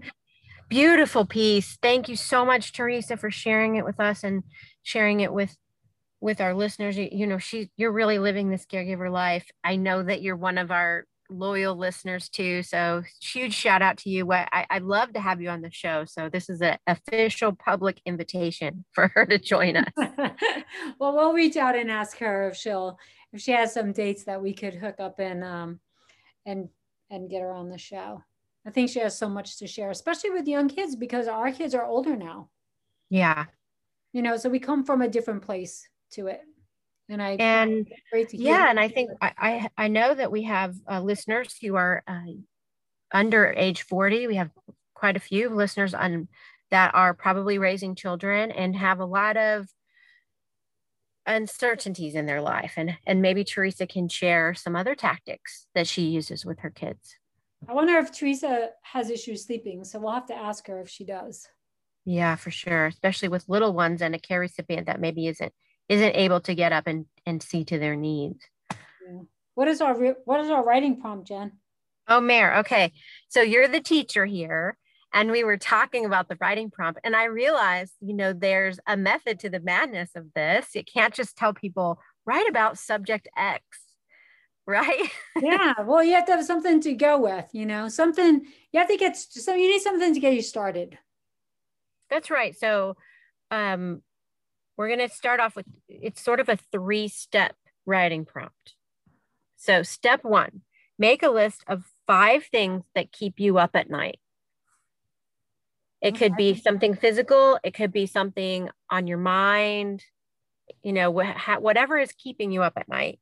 beautiful 0.69 1.25
piece. 1.25 1.77
Thank 1.81 2.09
you 2.09 2.15
so 2.15 2.45
much, 2.45 2.73
Teresa, 2.73 3.17
for 3.17 3.29
sharing 3.29 3.75
it 3.75 3.85
with 3.85 3.99
us 3.99 4.23
and 4.23 4.43
sharing 4.83 5.19
it 5.19 5.31
with 5.31 5.55
with 6.21 6.41
our 6.41 6.53
listeners, 6.53 6.97
you, 6.97 7.07
you 7.11 7.27
know, 7.27 7.37
she 7.37 7.69
you're 7.77 7.91
really 7.91 8.17
living 8.17 8.49
this 8.49 8.65
caregiver 8.65 9.11
life. 9.11 9.49
I 9.63 9.75
know 9.75 10.01
that 10.01 10.21
you're 10.21 10.35
one 10.35 10.57
of 10.57 10.71
our 10.71 11.05
loyal 11.29 11.75
listeners 11.75 12.29
too. 12.29 12.63
So 12.63 13.03
huge 13.21 13.53
shout 13.53 13.81
out 13.81 13.97
to 13.99 14.09
you. 14.09 14.31
I, 14.31 14.65
I'd 14.69 14.83
love 14.83 15.13
to 15.13 15.19
have 15.19 15.41
you 15.41 15.49
on 15.49 15.61
the 15.61 15.71
show. 15.71 16.05
So 16.05 16.29
this 16.29 16.49
is 16.49 16.61
an 16.61 16.77
official 16.87 17.53
public 17.53 18.01
invitation 18.05 18.85
for 18.91 19.09
her 19.15 19.25
to 19.25 19.37
join 19.37 19.77
us. 19.77 19.89
well, 20.99 21.15
we'll 21.15 21.33
reach 21.33 21.57
out 21.57 21.75
and 21.75 21.91
ask 21.91 22.17
her 22.19 22.49
if 22.49 22.55
she'll 22.55 22.97
if 23.33 23.41
she 23.41 23.51
has 23.51 23.73
some 23.73 23.91
dates 23.91 24.23
that 24.25 24.41
we 24.41 24.53
could 24.53 24.73
hook 24.73 24.95
up 24.99 25.19
and 25.19 25.43
um 25.43 25.79
and 26.45 26.69
and 27.09 27.29
get 27.29 27.41
her 27.41 27.51
on 27.51 27.69
the 27.69 27.77
show. 27.77 28.23
I 28.65 28.71
think 28.71 28.89
she 28.89 28.99
has 28.99 29.17
so 29.17 29.29
much 29.29 29.57
to 29.57 29.67
share, 29.67 29.91
especially 29.91 30.31
with 30.31 30.47
young 30.47 30.67
kids 30.67 30.95
because 30.95 31.27
our 31.27 31.51
kids 31.51 31.75
are 31.75 31.85
older 31.85 32.15
now. 32.15 32.49
Yeah. 33.09 33.45
You 34.11 34.23
know, 34.23 34.37
so 34.37 34.49
we 34.49 34.59
come 34.59 34.83
from 34.83 35.01
a 35.01 35.07
different 35.07 35.43
place 35.43 35.87
to 36.13 36.27
it 36.27 36.41
and 37.09 37.21
I 37.21 37.31
and 37.39 37.87
yeah, 38.31 38.69
and 38.69 38.79
I 38.79 38.87
think 38.87 39.11
I, 39.21 39.31
I, 39.37 39.69
I 39.77 39.87
know 39.87 40.13
that 40.13 40.31
we 40.31 40.43
have 40.43 40.75
uh, 40.89 41.01
listeners 41.01 41.55
who 41.61 41.75
are 41.75 42.03
uh, 42.07 42.31
under 43.13 43.53
age 43.55 43.83
forty. 43.83 44.27
We 44.27 44.35
have 44.35 44.49
quite 44.93 45.15
a 45.15 45.21
few 45.21 45.49
listeners 45.49 45.93
on 45.93 46.27
that 46.71 46.95
are 46.95 47.13
probably 47.13 47.57
raising 47.57 47.95
children 47.95 48.51
and 48.51 48.75
have 48.75 48.99
a 48.99 49.05
lot 49.05 49.37
of 49.37 49.67
uncertainties 51.27 52.15
in 52.15 52.25
their 52.25 52.41
life, 52.41 52.73
and 52.77 52.97
and 53.05 53.21
maybe 53.21 53.43
Teresa 53.43 53.85
can 53.85 54.09
share 54.09 54.53
some 54.53 54.75
other 54.75 54.95
tactics 54.95 55.67
that 55.75 55.87
she 55.87 56.03
uses 56.03 56.45
with 56.45 56.59
her 56.59 56.71
kids. 56.71 57.15
I 57.67 57.73
wonder 57.73 57.97
if 57.97 58.11
Teresa 58.11 58.69
has 58.83 59.09
issues 59.09 59.45
sleeping, 59.45 59.83
so 59.83 59.99
we'll 59.99 60.11
have 60.11 60.27
to 60.27 60.35
ask 60.35 60.67
her 60.67 60.79
if 60.81 60.89
she 60.89 61.03
does. 61.03 61.47
Yeah, 62.03 62.35
for 62.35 62.51
sure, 62.51 62.85
especially 62.87 63.29
with 63.29 63.49
little 63.49 63.73
ones 63.73 64.01
and 64.01 64.13
a 64.13 64.19
care 64.19 64.39
recipient 64.39 64.85
that 64.85 64.99
maybe 64.99 65.27
isn't 65.27 65.53
isn't 65.89 66.15
able 66.15 66.41
to 66.41 66.55
get 66.55 66.71
up 66.71 66.87
and, 66.87 67.05
and 67.25 67.41
see 67.41 67.63
to 67.65 67.77
their 67.79 67.95
needs. 67.95 68.43
What 69.55 69.67
is 69.67 69.81
our 69.81 69.95
what 70.25 70.41
is 70.41 70.49
our 70.49 70.63
writing 70.63 70.99
prompt, 70.99 71.27
Jen? 71.27 71.53
Oh, 72.07 72.19
Mayor. 72.19 72.57
Okay, 72.57 72.91
so 73.29 73.41
you're 73.41 73.67
the 73.67 73.79
teacher 73.79 74.25
here, 74.25 74.77
and 75.13 75.31
we 75.31 75.43
were 75.43 75.57
talking 75.57 76.05
about 76.05 76.27
the 76.27 76.37
writing 76.41 76.69
prompt, 76.69 76.99
and 77.03 77.15
I 77.15 77.25
realized, 77.25 77.93
you 78.01 78.13
know, 78.13 78.33
there's 78.33 78.79
a 78.85 78.97
method 78.97 79.39
to 79.39 79.49
the 79.49 79.61
madness 79.61 80.09
of 80.15 80.33
this. 80.33 80.75
You 80.75 80.83
can't 80.83 81.13
just 81.13 81.37
tell 81.37 81.53
people 81.53 81.99
write 82.25 82.49
about 82.49 82.77
subject 82.77 83.29
X, 83.37 83.63
right? 84.67 85.09
yeah. 85.41 85.73
Well, 85.83 86.03
you 86.03 86.13
have 86.13 86.25
to 86.25 86.33
have 86.33 86.45
something 86.45 86.81
to 86.81 86.93
go 86.93 87.19
with. 87.19 87.47
You 87.53 87.65
know, 87.65 87.87
something 87.87 88.45
you 88.71 88.79
have 88.79 88.89
to 88.89 88.97
get. 88.97 89.15
So 89.15 89.53
you 89.53 89.69
need 89.69 89.81
something 89.81 90.13
to 90.13 90.19
get 90.19 90.33
you 90.33 90.41
started. 90.41 90.97
That's 92.09 92.29
right. 92.29 92.55
So, 92.57 92.97
um, 93.51 94.01
we're 94.77 94.87
going 94.87 95.07
to 95.07 95.13
start 95.13 95.39
off 95.39 95.55
with 95.55 95.65
it's 95.87 96.21
sort 96.21 96.39
of 96.39 96.49
a 96.49 96.57
three 96.71 97.07
step 97.07 97.55
writing 97.85 98.25
prompt. 98.25 98.75
So, 99.57 99.83
step 99.83 100.23
one 100.23 100.61
make 100.97 101.23
a 101.23 101.29
list 101.29 101.63
of 101.67 101.83
five 102.07 102.45
things 102.45 102.83
that 102.95 103.11
keep 103.11 103.39
you 103.39 103.57
up 103.57 103.71
at 103.73 103.89
night. 103.89 104.19
It 106.01 106.15
could 106.15 106.35
be 106.35 106.55
something 106.55 106.95
physical, 106.95 107.59
it 107.63 107.73
could 107.73 107.91
be 107.91 108.05
something 108.05 108.69
on 108.89 109.07
your 109.07 109.17
mind, 109.17 110.03
you 110.83 110.93
know, 110.93 111.11
wh- 111.11 111.61
whatever 111.61 111.97
is 111.97 112.11
keeping 112.11 112.51
you 112.51 112.61
up 112.61 112.73
at 112.77 112.87
night. 112.87 113.19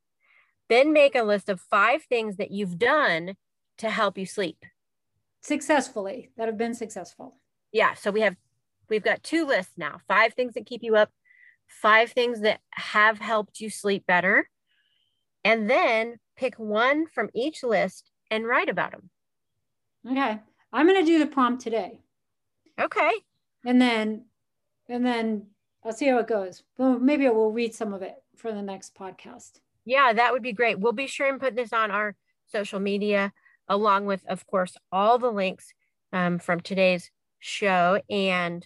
Then 0.69 0.93
make 0.93 1.15
a 1.15 1.23
list 1.23 1.49
of 1.49 1.61
five 1.61 2.03
things 2.03 2.37
that 2.37 2.51
you've 2.51 2.77
done 2.77 3.35
to 3.77 3.89
help 3.89 4.17
you 4.17 4.25
sleep 4.25 4.65
successfully 5.43 6.31
that 6.37 6.47
have 6.47 6.57
been 6.57 6.73
successful. 6.73 7.35
Yeah, 7.71 7.93
so 7.93 8.11
we 8.11 8.21
have 8.21 8.35
we've 8.89 9.03
got 9.03 9.23
two 9.23 9.45
lists 9.45 9.73
now. 9.77 9.99
Five 10.07 10.33
things 10.33 10.53
that 10.53 10.65
keep 10.65 10.81
you 10.83 10.95
up, 10.95 11.11
five 11.81 12.11
things 12.11 12.41
that 12.41 12.59
have 12.71 13.19
helped 13.19 13.59
you 13.59 13.69
sleep 13.69 14.05
better, 14.05 14.49
and 15.43 15.69
then 15.69 16.19
pick 16.37 16.55
one 16.55 17.07
from 17.07 17.29
each 17.33 17.63
list 17.63 18.11
and 18.31 18.47
write 18.47 18.69
about 18.69 18.91
them. 18.91 19.09
Okay. 20.09 20.39
I'm 20.71 20.87
going 20.87 20.99
to 20.99 21.05
do 21.05 21.19
the 21.19 21.27
prompt 21.27 21.61
today. 21.61 21.99
Okay. 22.79 23.11
And 23.65 23.81
then, 23.81 24.25
and 24.89 25.05
then 25.05 25.47
I'll 25.83 25.93
see 25.93 26.07
how 26.07 26.17
it 26.17 26.27
goes. 26.27 26.63
Well, 26.77 26.97
maybe 26.97 27.27
I 27.27 27.29
will 27.29 27.51
read 27.51 27.75
some 27.75 27.93
of 27.93 28.01
it 28.01 28.15
for 28.35 28.51
the 28.51 28.61
next 28.61 28.95
podcast. 28.95 29.59
Yeah, 29.85 30.13
that 30.13 30.31
would 30.31 30.41
be 30.41 30.53
great. 30.53 30.79
We'll 30.79 30.93
be 30.93 31.07
sure 31.07 31.27
and 31.27 31.39
put 31.39 31.55
this 31.55 31.73
on 31.73 31.91
our 31.91 32.15
social 32.47 32.79
media, 32.79 33.33
along 33.67 34.05
with, 34.05 34.23
of 34.27 34.47
course, 34.47 34.75
all 34.91 35.19
the 35.19 35.31
links 35.31 35.73
um, 36.11 36.39
from 36.39 36.61
today's 36.61 37.11
show. 37.39 38.01
And 38.09 38.65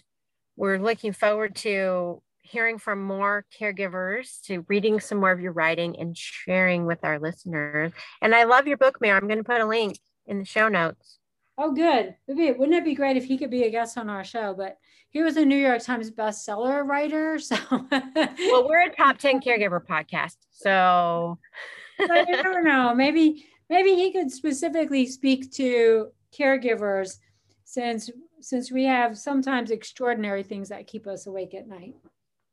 we're 0.56 0.78
looking 0.78 1.12
forward 1.12 1.56
to 1.56 2.22
hearing 2.48 2.78
from 2.78 3.02
more 3.02 3.44
caregivers, 3.58 4.40
to 4.42 4.64
reading 4.68 5.00
some 5.00 5.18
more 5.18 5.32
of 5.32 5.40
your 5.40 5.52
writing 5.52 5.98
and 5.98 6.16
sharing 6.16 6.86
with 6.86 7.04
our 7.04 7.18
listeners. 7.18 7.92
And 8.20 8.34
I 8.34 8.44
love 8.44 8.66
your 8.66 8.76
book, 8.76 9.00
Mayor. 9.00 9.16
I'm 9.16 9.26
going 9.26 9.38
to 9.38 9.44
put 9.44 9.60
a 9.60 9.66
link 9.66 9.98
in 10.26 10.38
the 10.38 10.44
show 10.44 10.68
notes. 10.68 11.18
Oh, 11.56 11.72
good. 11.72 12.14
Wouldn't 12.28 12.74
it 12.74 12.84
be 12.84 12.94
great 12.94 13.16
if 13.16 13.24
he 13.24 13.36
could 13.36 13.50
be 13.50 13.64
a 13.64 13.70
guest 13.70 13.98
on 13.98 14.08
our 14.08 14.24
show? 14.24 14.54
But 14.56 14.78
he 15.10 15.22
was 15.22 15.36
a 15.36 15.44
New 15.44 15.56
York 15.56 15.82
Times 15.82 16.10
bestseller 16.10 16.86
writer. 16.86 17.38
So, 17.48 17.56
well, 17.70 18.68
we're 18.68 18.82
a 18.82 18.94
top 18.94 19.18
10 19.18 19.40
caregiver 19.40 19.84
podcast. 19.84 20.36
So, 20.50 21.38
I 21.98 22.24
don't 22.42 22.64
know. 22.64 22.94
Maybe, 22.94 23.46
maybe 23.68 23.94
he 23.94 24.12
could 24.12 24.30
specifically 24.30 25.06
speak 25.06 25.50
to 25.52 26.08
caregivers 26.36 27.18
since 27.64 28.10
since 28.40 28.70
we 28.70 28.84
have 28.84 29.18
sometimes 29.18 29.70
extraordinary 29.70 30.42
things 30.42 30.68
that 30.68 30.86
keep 30.86 31.06
us 31.06 31.26
awake 31.26 31.54
at 31.54 31.66
night 31.66 31.94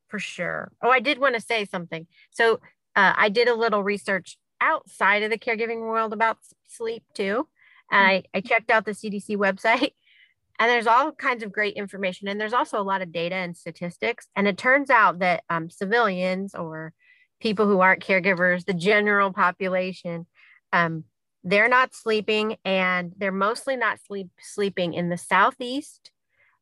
for 0.08 0.20
sure. 0.20 0.72
Oh, 0.82 0.90
I 0.90 1.00
did 1.00 1.20
want 1.20 1.36
to 1.36 1.42
say 1.42 1.66
something. 1.66 2.08
So 2.32 2.60
uh, 2.96 3.14
I 3.16 3.30
did 3.30 3.48
a 3.48 3.56
little 3.56 3.84
research 3.84 4.38
outside 4.62 5.24
of 5.24 5.30
the 5.30 5.38
caregiving 5.38 5.82
world 5.82 6.14
about 6.14 6.38
sleep 6.68 7.04
too. 7.14 7.48
And 7.92 8.08
I, 8.08 8.24
I 8.34 8.42
checked 8.42 8.72
out 8.72 8.86
the 8.86 8.92
CDC 8.92 9.38
website 9.38 9.92
and 10.60 10.70
there's 10.70 10.88
all 10.88 11.12
kinds 11.12 11.44
of 11.44 11.52
great 11.52 11.76
information. 11.76 12.28
And 12.28 12.40
there's 12.40 12.54
also 12.54 12.80
a 12.80 12.84
lot 12.84 13.02
of 13.02 13.12
data 13.12 13.36
and 13.36 13.56
statistics. 13.56 14.28
And 14.36 14.48
it 14.48 14.58
turns 14.58 14.90
out 14.90 15.20
that 15.20 15.44
um, 15.50 15.70
civilians 15.70 16.56
or 16.56 16.94
people 17.40 17.68
who 17.68 17.82
aren't 17.82 18.04
caregivers, 18.04 18.66
the 18.66 18.74
general 18.74 19.34
population, 19.34 20.26
um, 20.72 21.04
they're 21.44 21.70
not 21.70 21.94
sleeping 21.94 22.58
and 22.66 23.14
they're 23.18 23.32
mostly 23.32 23.76
not 23.76 24.00
sleep 24.06 24.30
sleeping 24.40 24.94
in 24.94 25.10
the 25.10 25.18
southeast 25.18 26.12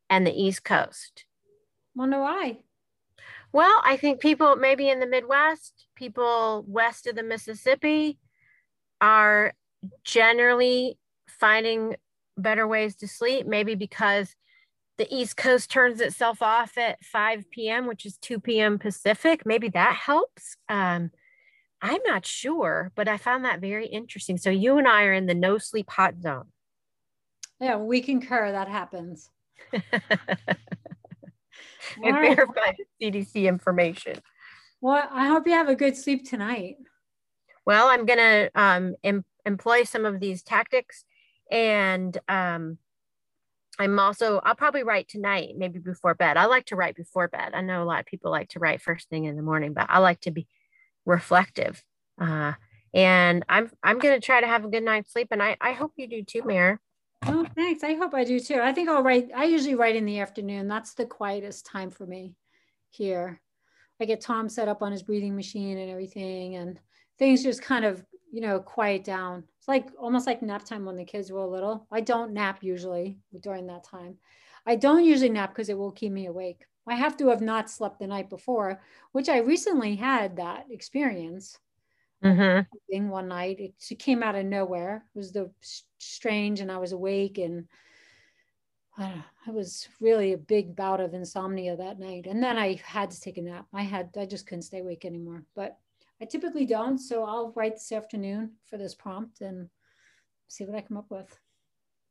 and 0.10 0.28
the 0.28 0.34
east 0.34 0.64
coast. 0.64 1.26
Wonder 1.96 2.20
why? 2.20 2.58
Well, 3.54 3.82
I 3.86 3.98
think 3.98 4.20
people 4.20 4.56
maybe 4.56 4.90
in 4.90 5.00
the 5.00 5.06
Midwest, 5.06 5.86
people 5.96 6.66
west 6.68 7.06
of 7.06 7.16
the 7.16 7.24
Mississippi 7.24 8.18
are 9.00 9.54
generally 10.04 10.98
finding 11.28 11.96
better 12.36 12.68
ways 12.68 12.96
to 12.96 13.08
sleep, 13.08 13.46
maybe 13.46 13.76
because 13.76 14.36
the 14.98 15.08
East 15.14 15.38
Coast 15.38 15.70
turns 15.70 16.02
itself 16.02 16.42
off 16.42 16.78
at 16.80 17.04
5 17.04 17.50
p.m., 17.52 17.86
which 17.86 18.06
is 18.06 18.18
2 18.18 18.40
p.m. 18.40 18.80
Pacific. 18.80 19.46
Maybe 19.46 19.70
that 19.70 19.96
helps. 19.96 20.58
Um, 20.68 21.12
I'm 21.80 22.02
not 22.06 22.26
sure, 22.26 22.92
but 22.96 23.08
I 23.08 23.18
found 23.18 23.46
that 23.46 23.62
very 23.62 23.86
interesting. 23.86 24.38
So 24.38 24.50
you 24.50 24.78
and 24.80 24.88
I 24.88 25.04
are 25.04 25.14
in 25.14 25.28
the 25.28 25.36
no 25.36 25.60
sleep 25.60 25.92
hot 25.92 26.16
zone. 26.22 26.48
Yeah, 27.60 27.78
we 27.78 28.02
concur 28.02 28.52
that 28.52 28.68
happens. 28.68 29.30
and 32.04 32.16
verify 32.16 32.74
the 32.78 33.12
CDC 33.12 33.48
information. 33.48 34.20
Well, 34.82 35.08
I 35.12 35.28
hope 35.28 35.48
you 35.48 35.54
have 35.54 35.70
a 35.70 35.76
good 35.76 35.96
sleep 35.96 36.28
tonight. 36.28 36.76
Well, 37.66 37.88
I'm 37.88 38.06
going 38.06 38.20
to 38.20 38.52
um, 38.56 38.96
em- 39.04 39.26
employ 39.46 39.84
some 39.84 40.06
of 40.06 40.20
these 40.20 40.44
tactics 40.44 41.06
and 41.50 42.18
um, 42.28 42.78
I'm 43.80 43.98
also, 44.00 44.40
I'll 44.44 44.56
probably 44.56 44.84
write 44.84 45.08
tonight, 45.08 45.56
maybe 45.58 45.80
before 45.80 46.14
bed. 46.14 46.38
I 46.38 46.46
like 46.46 46.66
to 46.68 46.76
write 46.76 46.96
before 46.96 47.28
bed. 47.28 47.52
I 47.54 47.62
know 47.62 47.82
a 47.82 47.86
lot 47.86 48.00
of 48.00 48.06
people 48.06 48.30
like 48.30 48.50
to 48.50 48.60
write 48.60 48.82
first 48.82 49.10
thing 49.10 49.26
in 49.26 49.36
the 49.36 49.42
morning, 49.42 49.74
but 49.74 49.88
I 49.90 50.00
like 50.00 50.20
to 50.22 50.32
be 50.32 50.48
reflective. 51.06 51.84
Uh, 52.20 52.54
and 52.94 53.44
I'm 53.50 53.72
I'm 53.82 53.98
gonna 53.98 54.20
try 54.20 54.40
to 54.40 54.48
have 54.48 54.66
a 54.66 54.68
good 54.70 54.84
night's 54.84 55.12
sleep, 55.12 55.30
and 55.32 55.42
I 55.42 55.58
I 55.60 55.72
hope 55.72 55.94
you 55.96 56.08
do 56.08 56.24
too, 56.24 56.44
Mayor. 56.44 56.80
Oh, 57.28 57.46
thanks. 57.56 57.84
I 57.84 57.96
hope 57.96 58.14
I 58.14 58.24
do 58.24 58.40
too. 58.40 58.60
I 58.62 58.74
think 58.74 58.90
I'll 58.90 59.04
write. 59.04 59.30
I 59.36 59.46
usually 59.46 59.76
write 59.76 59.96
in 59.96 60.06
the 60.06 60.20
afternoon. 60.20 60.68
That's 60.68 60.94
the 60.94 61.06
quietest 61.06 61.66
time 61.66 61.90
for 61.90 62.06
me 62.06 62.36
here. 62.90 63.42
I 64.02 64.06
get 64.06 64.22
Tom 64.22 64.50
set 64.50 64.68
up 64.68 64.82
on 64.82 64.92
his 64.92 65.04
breathing 65.04 65.36
machine 65.36 65.78
and 65.78 65.90
everything, 65.90 66.56
and 66.56 66.80
things 67.18 67.44
just 67.44 67.62
kind 67.62 67.86
of, 67.86 68.04
you 68.32 68.42
know, 68.42 68.60
quiet 68.60 69.04
down. 69.04 69.44
It's 69.60 69.68
like 69.68 69.90
almost 69.98 70.28
like 70.28 70.42
nap 70.42 70.66
time 70.66 70.86
when 70.86 70.98
the 70.98 71.06
kids 71.06 71.32
were 71.32 71.46
little. 71.46 71.88
I 71.92 72.02
don't 72.02 72.34
nap 72.34 72.64
usually 72.64 73.20
during 73.40 73.68
that 73.68 73.84
time. 73.84 74.18
I 74.66 74.76
don't 74.76 75.06
usually 75.06 75.30
nap 75.30 75.52
because 75.52 75.70
it 75.70 75.78
will 75.78 75.92
keep 75.92 76.12
me 76.12 76.26
awake. 76.26 76.66
I 76.88 76.96
have 76.96 77.16
to 77.18 77.30
have 77.30 77.42
not 77.42 77.70
slept 77.70 78.00
the 78.00 78.08
night 78.08 78.30
before, 78.30 78.82
which 79.14 79.30
I 79.30 79.38
recently 79.38 79.96
had 79.96 80.36
that 80.36 80.66
experience 80.70 81.58
mm-hmm. 82.24 83.10
one 83.10 83.28
night. 83.28 83.60
It, 83.60 84.00
came 84.00 84.24
out 84.24 84.36
of 84.36 84.46
nowhere. 84.46 85.06
It 85.14 85.18
was 85.18 85.32
the 85.32 85.52
strange, 86.00 86.60
and 86.60 86.72
I 86.72 86.78
was 86.78 86.92
awake, 86.92 87.38
and 87.38 87.68
I 88.98 89.24
was 89.48 89.88
really 90.00 90.34
a 90.34 90.38
big 90.38 90.76
bout 90.76 91.02
of 91.02 91.14
insomnia 91.14 91.76
that 91.76 92.00
night. 92.00 92.28
And 92.28 92.42
then 92.42 92.58
I 92.58 92.80
had 92.86 93.12
to 93.12 93.20
take 93.20 93.38
a 93.38 93.42
nap. 93.42 93.66
I 93.74 93.84
had, 93.84 94.10
I 94.18 94.26
just 94.26 94.48
couldn't 94.48 94.64
stay 94.64 94.80
awake 94.80 95.06
anymore. 95.06 95.44
But 95.56 95.78
I 96.22 96.26
typically 96.26 96.66
don't. 96.66 97.00
So 97.00 97.24
I'll 97.24 97.52
write 97.56 97.74
this 97.74 97.92
afternoon 97.92 98.52
for 98.70 98.78
this 98.78 98.96
prompt 98.96 99.42
and 99.42 99.70
see 100.48 100.64
what 100.66 100.78
I 100.78 100.82
come 100.82 100.98
up 100.98 101.10
with. 101.10 101.38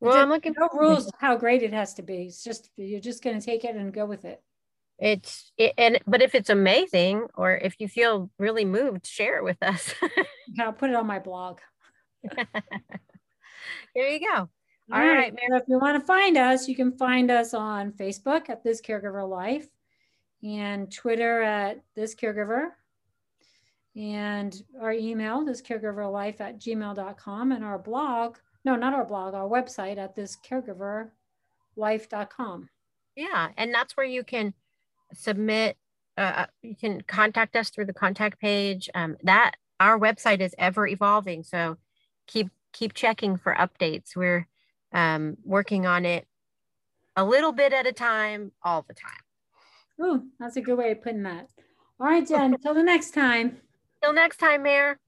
Well, 0.00 0.16
I'm 0.16 0.30
looking 0.30 0.54
no 0.58 0.68
rules 0.74 1.08
how 1.20 1.36
great 1.36 1.62
it 1.62 1.72
has 1.72 1.94
to 1.94 2.02
be. 2.02 2.24
It's 2.24 2.42
just 2.42 2.70
you're 2.76 2.98
just 2.98 3.22
going 3.22 3.38
to 3.38 3.44
take 3.44 3.64
it 3.64 3.76
and 3.76 3.92
go 3.92 4.04
with 4.04 4.24
it. 4.24 4.42
It's 5.02 5.50
it, 5.58 5.74
and 5.78 5.98
but 6.06 6.22
if 6.22 6.32
it's 6.36 6.48
amazing 6.48 7.26
or 7.34 7.56
if 7.56 7.74
you 7.80 7.88
feel 7.88 8.30
really 8.38 8.64
moved, 8.64 9.04
share 9.04 9.36
it 9.36 9.42
with 9.42 9.60
us. 9.60 9.92
I'll 10.60 10.72
put 10.72 10.90
it 10.90 10.96
on 10.96 11.08
my 11.08 11.18
blog. 11.18 11.58
there 12.36 14.08
you 14.08 14.20
go. 14.20 14.36
All, 14.36 14.48
All 14.92 15.00
right. 15.00 15.32
right 15.32 15.34
so 15.50 15.56
if 15.56 15.64
you 15.66 15.80
want 15.80 15.98
to 15.98 16.06
find 16.06 16.38
us, 16.38 16.68
you 16.68 16.76
can 16.76 16.96
find 16.96 17.32
us 17.32 17.52
on 17.52 17.90
Facebook 17.90 18.48
at 18.48 18.62
This 18.62 18.80
Caregiver 18.80 19.28
Life 19.28 19.66
and 20.44 20.92
Twitter 20.92 21.42
at 21.42 21.82
This 21.96 22.14
Caregiver 22.14 22.68
and 23.96 24.54
our 24.80 24.92
email, 24.92 25.44
This 25.44 25.62
Caregiver 25.62 26.12
Life 26.12 26.40
at 26.40 26.60
gmail.com 26.60 27.50
and 27.50 27.64
our 27.64 27.78
blog, 27.78 28.36
no, 28.64 28.76
not 28.76 28.94
our 28.94 29.04
blog, 29.04 29.34
our 29.34 29.48
website 29.48 29.98
at 29.98 30.14
This 30.14 30.36
Caregiver 30.48 31.10
Life.com. 31.74 32.68
Yeah. 33.16 33.48
And 33.56 33.74
that's 33.74 33.96
where 33.96 34.06
you 34.06 34.22
can 34.22 34.54
submit, 35.14 35.76
uh, 36.16 36.46
you 36.62 36.76
can 36.76 37.02
contact 37.02 37.56
us 37.56 37.70
through 37.70 37.86
the 37.86 37.92
contact 37.92 38.40
page. 38.40 38.88
Um, 38.94 39.16
that 39.22 39.52
our 39.80 39.98
website 39.98 40.40
is 40.40 40.54
ever 40.58 40.86
evolving. 40.86 41.42
So 41.42 41.76
keep 42.26 42.48
keep 42.72 42.94
checking 42.94 43.36
for 43.36 43.54
updates. 43.54 44.16
We're 44.16 44.46
um, 44.92 45.36
working 45.44 45.86
on 45.86 46.04
it 46.04 46.26
a 47.16 47.24
little 47.24 47.52
bit 47.52 47.72
at 47.72 47.86
a 47.86 47.92
time, 47.92 48.52
all 48.62 48.84
the 48.86 48.94
time. 48.94 49.12
Oh, 50.00 50.22
that's 50.40 50.56
a 50.56 50.60
good 50.60 50.78
way 50.78 50.92
of 50.92 51.02
putting 51.02 51.22
that. 51.24 51.48
All 52.00 52.06
right, 52.06 52.26
Jen, 52.26 52.56
Till 52.62 52.74
the 52.74 52.82
next 52.82 53.12
time. 53.12 53.58
Till 54.02 54.12
next 54.12 54.38
time, 54.38 54.62
Mayor. 54.62 54.98